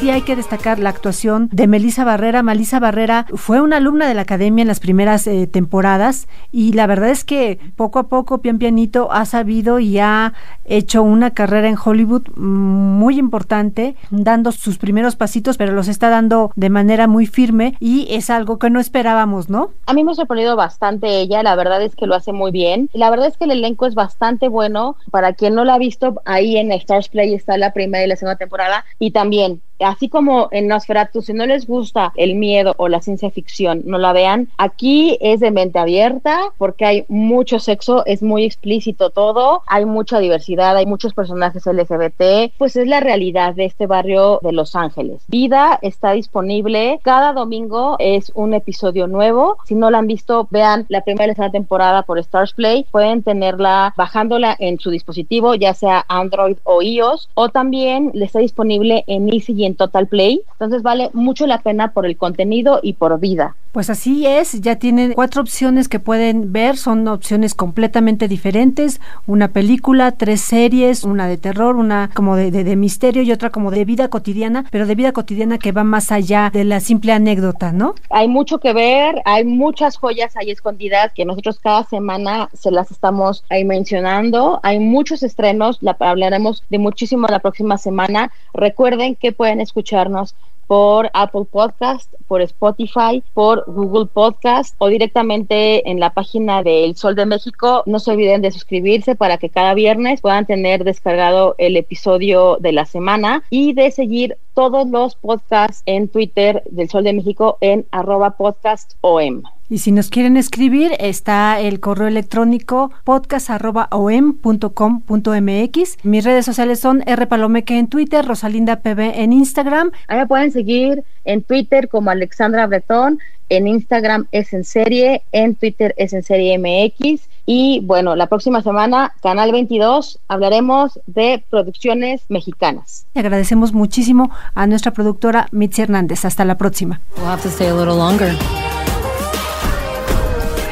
Y 0.00 0.10
hay 0.10 0.22
que 0.22 0.36
destacar 0.36 0.78
la 0.78 0.90
actuación 0.90 1.48
de 1.50 1.66
Melissa 1.66 2.04
Barrera. 2.04 2.44
Melissa 2.44 2.78
Barrera 2.78 3.26
fue 3.34 3.60
una 3.60 3.78
alumna 3.78 4.06
de 4.06 4.14
la 4.14 4.22
academia 4.22 4.62
en 4.62 4.68
las 4.68 4.78
primeras 4.78 5.26
eh, 5.26 5.48
temporadas 5.48 6.28
y 6.52 6.72
la 6.72 6.86
verdad 6.86 7.08
es 7.10 7.24
que 7.24 7.58
poco 7.74 7.98
a 7.98 8.08
poco, 8.08 8.38
pian 8.38 8.58
pianito, 8.58 9.10
ha 9.10 9.24
sabido 9.24 9.80
y 9.80 9.98
ha 9.98 10.34
hecho 10.64 11.02
una 11.02 11.32
carrera 11.32 11.68
en 11.68 11.76
Hollywood 11.82 12.28
muy 12.36 13.18
importante, 13.18 13.96
dando 14.10 14.52
sus 14.52 14.78
primeros 14.78 15.16
pasitos, 15.16 15.56
pero 15.56 15.72
los 15.72 15.88
está 15.88 16.10
dando 16.10 16.52
de 16.54 16.70
manera 16.70 17.08
muy 17.08 17.26
firme 17.26 17.74
y 17.80 18.06
es 18.10 18.30
algo 18.30 18.58
que 18.58 18.70
no 18.70 18.78
esperábamos, 18.78 19.48
¿no? 19.48 19.70
A 19.86 19.94
mí 19.94 20.04
me 20.04 20.12
ha 20.12 20.14
sorprendido 20.14 20.54
bastante 20.54 21.20
ella, 21.20 21.42
la 21.42 21.56
verdad 21.56 21.82
es 21.82 21.96
que 21.96 22.06
lo 22.06 22.14
hace 22.14 22.32
muy 22.32 22.52
bien. 22.52 22.88
La 22.92 23.10
verdad 23.10 23.26
es 23.26 23.36
que 23.36 23.44
el 23.44 23.50
elenco 23.50 23.86
es 23.86 23.94
bastante 23.96 24.48
bueno. 24.48 24.96
Para 25.10 25.32
quien 25.32 25.54
no 25.54 25.64
la 25.64 25.74
ha 25.74 25.78
visto, 25.78 26.20
ahí 26.24 26.56
en 26.56 26.70
Stars 26.72 27.08
Play 27.08 27.34
está 27.34 27.58
la 27.58 27.72
primera 27.72 28.04
y 28.04 28.08
la 28.08 28.16
segunda 28.16 28.36
temporada 28.36 28.84
y 28.98 29.10
también 29.10 29.60
así 29.80 30.08
como 30.08 30.48
en 30.50 30.68
Nosferatu, 30.68 31.22
si 31.22 31.32
no 31.32 31.46
les 31.46 31.66
gusta 31.66 32.12
el 32.16 32.34
miedo 32.34 32.74
o 32.76 32.88
la 32.88 33.00
ciencia 33.00 33.30
ficción, 33.30 33.82
no 33.84 33.98
la 33.98 34.12
vean. 34.12 34.48
Aquí 34.58 35.18
es 35.20 35.40
de 35.40 35.50
mente 35.50 35.78
abierta 35.78 36.52
porque 36.58 36.84
hay 36.84 37.04
mucho 37.08 37.58
sexo, 37.58 38.04
es 38.06 38.22
muy 38.22 38.44
explícito 38.44 39.10
todo, 39.10 39.62
hay 39.66 39.84
mucha 39.84 40.18
diversidad, 40.18 40.76
hay 40.76 40.86
muchos 40.86 41.14
personajes 41.14 41.66
LGBT, 41.66 42.52
pues 42.58 42.76
es 42.76 42.86
la 42.86 43.00
realidad 43.00 43.54
de 43.54 43.64
este 43.64 43.86
barrio 43.86 44.40
de 44.42 44.52
Los 44.52 44.74
Ángeles. 44.74 45.22
Vida 45.28 45.78
está 45.82 46.12
disponible, 46.12 47.00
cada 47.02 47.32
domingo 47.32 47.96
es 47.98 48.32
un 48.34 48.54
episodio 48.54 49.06
nuevo. 49.06 49.58
Si 49.64 49.74
no 49.74 49.90
la 49.90 49.98
han 49.98 50.06
visto, 50.06 50.48
vean 50.50 50.86
la 50.88 51.02
primera 51.02 51.32
y 51.32 51.34
segunda 51.34 51.52
temporada 51.52 52.02
por 52.02 52.18
Stars 52.18 52.52
Play, 52.52 52.86
pueden 52.90 53.22
tenerla 53.22 53.94
bajándola 53.96 54.56
en 54.58 54.78
su 54.78 54.90
dispositivo, 54.90 55.54
ya 55.54 55.74
sea 55.74 56.04
Android 56.08 56.56
o 56.64 56.82
iOS, 56.82 57.28
o 57.34 57.48
también 57.48 58.12
está 58.14 58.40
disponible 58.40 59.04
en 59.06 59.28
y 59.28 59.64
en 59.68 59.76
Total 59.76 60.08
Play. 60.08 60.42
Entonces 60.52 60.82
vale 60.82 61.10
mucho 61.12 61.46
la 61.46 61.62
pena 61.62 61.92
por 61.92 62.06
el 62.06 62.16
contenido 62.16 62.80
y 62.82 62.94
por 62.94 63.20
vida. 63.20 63.56
Pues 63.72 63.90
así 63.90 64.26
es, 64.26 64.60
ya 64.62 64.76
tienen 64.76 65.12
cuatro 65.12 65.42
opciones 65.42 65.88
que 65.88 66.00
pueden 66.00 66.52
ver, 66.52 66.78
son 66.78 67.06
opciones 67.06 67.54
completamente 67.54 68.26
diferentes, 68.26 69.00
una 69.26 69.48
película, 69.48 70.12
tres 70.12 70.40
series, 70.40 71.04
una 71.04 71.26
de 71.26 71.36
terror, 71.36 71.76
una 71.76 72.10
como 72.14 72.34
de, 72.34 72.50
de, 72.50 72.64
de, 72.64 72.76
misterio 72.76 73.22
y 73.22 73.30
otra 73.30 73.50
como 73.50 73.70
de 73.70 73.84
vida 73.84 74.08
cotidiana, 74.08 74.64
pero 74.70 74.86
de 74.86 74.94
vida 74.94 75.12
cotidiana 75.12 75.58
que 75.58 75.72
va 75.72 75.84
más 75.84 76.10
allá 76.10 76.50
de 76.50 76.64
la 76.64 76.80
simple 76.80 77.12
anécdota, 77.12 77.72
¿no? 77.72 77.94
Hay 78.08 78.26
mucho 78.26 78.58
que 78.58 78.72
ver, 78.72 79.20
hay 79.26 79.44
muchas 79.44 79.98
joyas 79.98 80.34
ahí 80.36 80.50
escondidas 80.50 81.12
que 81.14 81.26
nosotros 81.26 81.58
cada 81.58 81.84
semana 81.84 82.48
se 82.54 82.70
las 82.70 82.90
estamos 82.90 83.44
ahí 83.50 83.64
mencionando, 83.64 84.60
hay 84.62 84.78
muchos 84.78 85.22
estrenos, 85.22 85.78
la, 85.82 85.94
hablaremos 86.00 86.62
de 86.70 86.78
muchísimo 86.78 87.26
la 87.28 87.40
próxima 87.40 87.76
semana. 87.76 88.32
Recuerden 88.54 89.14
que 89.14 89.32
pueden 89.32 89.60
escucharnos 89.60 90.34
por 90.68 91.10
Apple 91.14 91.46
Podcast, 91.50 92.12
por 92.28 92.42
Spotify, 92.42 93.24
por 93.34 93.64
Google 93.66 94.06
Podcast 94.06 94.76
o 94.78 94.88
directamente 94.88 95.90
en 95.90 95.98
la 95.98 96.10
página 96.10 96.62
de 96.62 96.84
El 96.84 96.94
Sol 96.94 97.16
de 97.16 97.26
México. 97.26 97.82
No 97.86 97.98
se 97.98 98.12
olviden 98.12 98.42
de 98.42 98.52
suscribirse 98.52 99.16
para 99.16 99.38
que 99.38 99.48
cada 99.48 99.74
viernes 99.74 100.20
puedan 100.20 100.46
tener 100.46 100.84
descargado 100.84 101.54
el 101.58 101.76
episodio 101.76 102.58
de 102.60 102.72
la 102.72 102.84
semana 102.84 103.42
y 103.50 103.72
de 103.72 103.90
seguir 103.90 104.36
todos 104.58 104.88
los 104.88 105.14
podcasts 105.14 105.84
en 105.86 106.08
Twitter 106.08 106.64
del 106.68 106.90
Sol 106.90 107.04
de 107.04 107.12
México 107.12 107.58
en 107.60 107.86
arroba 107.92 108.32
podcastom. 108.32 109.44
Y 109.68 109.78
si 109.78 109.92
nos 109.92 110.10
quieren 110.10 110.36
escribir, 110.36 110.90
está 110.98 111.60
el 111.60 111.78
correo 111.78 112.08
electrónico 112.08 112.90
podcast.om.com.mx. 113.04 115.98
Mis 116.02 116.24
redes 116.24 116.44
sociales 116.44 116.80
son 116.80 117.04
rpalomeque 117.06 117.78
en 117.78 117.86
Twitter, 117.86 118.26
Rosalinda 118.26 118.80
PB 118.80 119.20
en 119.20 119.32
Instagram. 119.32 119.92
Ahí 120.08 120.18
me 120.18 120.26
pueden 120.26 120.50
seguir 120.50 121.04
en 121.24 121.44
Twitter 121.44 121.88
como 121.88 122.10
Alexandra 122.10 122.66
Bretón, 122.66 123.20
en 123.50 123.68
Instagram 123.68 124.26
es 124.32 124.52
en 124.52 124.64
serie, 124.64 125.22
en 125.30 125.54
Twitter 125.54 125.94
es 125.98 126.12
en 126.12 126.24
serie 126.24 126.58
MX. 126.58 127.28
Y 127.50 127.80
bueno, 127.80 128.14
la 128.14 128.26
próxima 128.26 128.60
semana, 128.62 129.14
Canal 129.22 129.52
22, 129.52 130.18
hablaremos 130.28 131.00
de 131.06 131.42
producciones 131.48 132.20
mexicanas. 132.28 133.06
Agradecemos 133.14 133.72
muchísimo 133.72 134.30
a 134.54 134.66
nuestra 134.66 134.92
productora 134.92 135.48
Mitzi 135.50 135.80
Hernández. 135.80 136.26
Hasta 136.26 136.44
la 136.44 136.58
próxima. 136.58 137.00
We'll 137.16 137.26
have 137.26 137.42
to 137.42 137.48
stay 137.48 137.68
a 137.68 137.74
little 137.74 137.96
longer. 137.96 138.36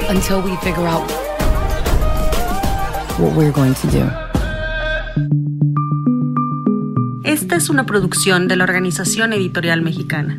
until 0.08 0.40
we 0.42 0.54
figure 0.58 0.86
out 0.86 1.10
what 3.18 3.32
we're 3.34 3.52
going 3.52 3.74
to 3.74 3.86
do. 3.88 4.04
Esta 7.24 7.56
es 7.56 7.70
una 7.70 7.86
producción 7.86 8.48
de 8.48 8.56
la 8.56 8.64
Organización 8.64 9.32
Editorial 9.32 9.82
Mexicana. 9.82 10.38